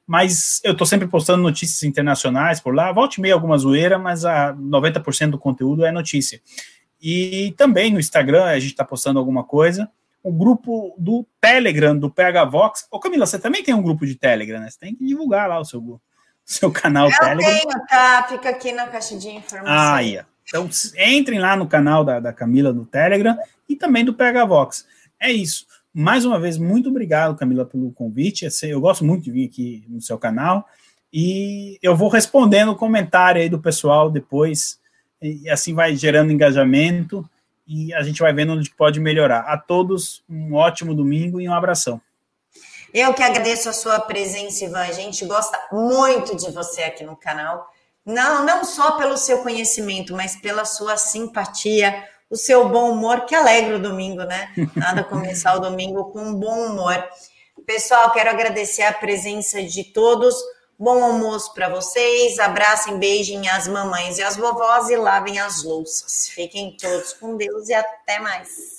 [0.07, 4.55] Mas eu tô sempre postando notícias internacionais por lá, volte meio alguma zoeira, mas a
[4.55, 6.41] 90% do conteúdo é notícia.
[7.01, 9.91] E também no Instagram a gente está postando alguma coisa.
[10.23, 12.87] O grupo do Telegram do PH Vox.
[12.91, 14.71] Ô Camila, você também tem um grupo de Telegram, né?
[14.71, 16.01] Você tem que divulgar lá o seu,
[16.45, 17.49] seu canal eu Telegram.
[17.49, 18.27] Eu tenho, tá?
[18.29, 19.77] Fica aqui na caixa de informações.
[19.77, 20.29] Ah, yeah.
[20.49, 20.69] Então,
[20.99, 23.37] entrem lá no canal da, da Camila do Telegram
[23.69, 24.87] e também do PH Vox.
[25.21, 25.67] É isso.
[25.93, 28.47] Mais uma vez, muito obrigado, Camila, pelo convite.
[28.63, 30.69] Eu gosto muito de vir aqui no seu canal.
[31.13, 34.79] E eu vou respondendo o comentário aí do pessoal depois.
[35.23, 37.29] E assim vai gerando engajamento
[37.67, 39.41] e a gente vai vendo onde pode melhorar.
[39.41, 42.01] A todos, um ótimo domingo e um abração.
[42.95, 44.81] Eu que agradeço a sua presença, Ivan.
[44.81, 47.71] A gente gosta muito de você aqui no canal.
[48.07, 53.35] Não, não só pelo seu conhecimento, mas pela sua simpatia, o seu bom humor, que
[53.35, 54.49] alegra o domingo, né?
[54.77, 57.05] Nada começar o domingo com um bom humor.
[57.67, 60.37] Pessoal, quero agradecer a presença de todos.
[60.79, 62.39] Bom almoço para vocês.
[62.39, 66.29] Abracem, beijem as mamães e as vovós e lavem as louças.
[66.29, 68.76] Fiquem todos com Deus e até mais.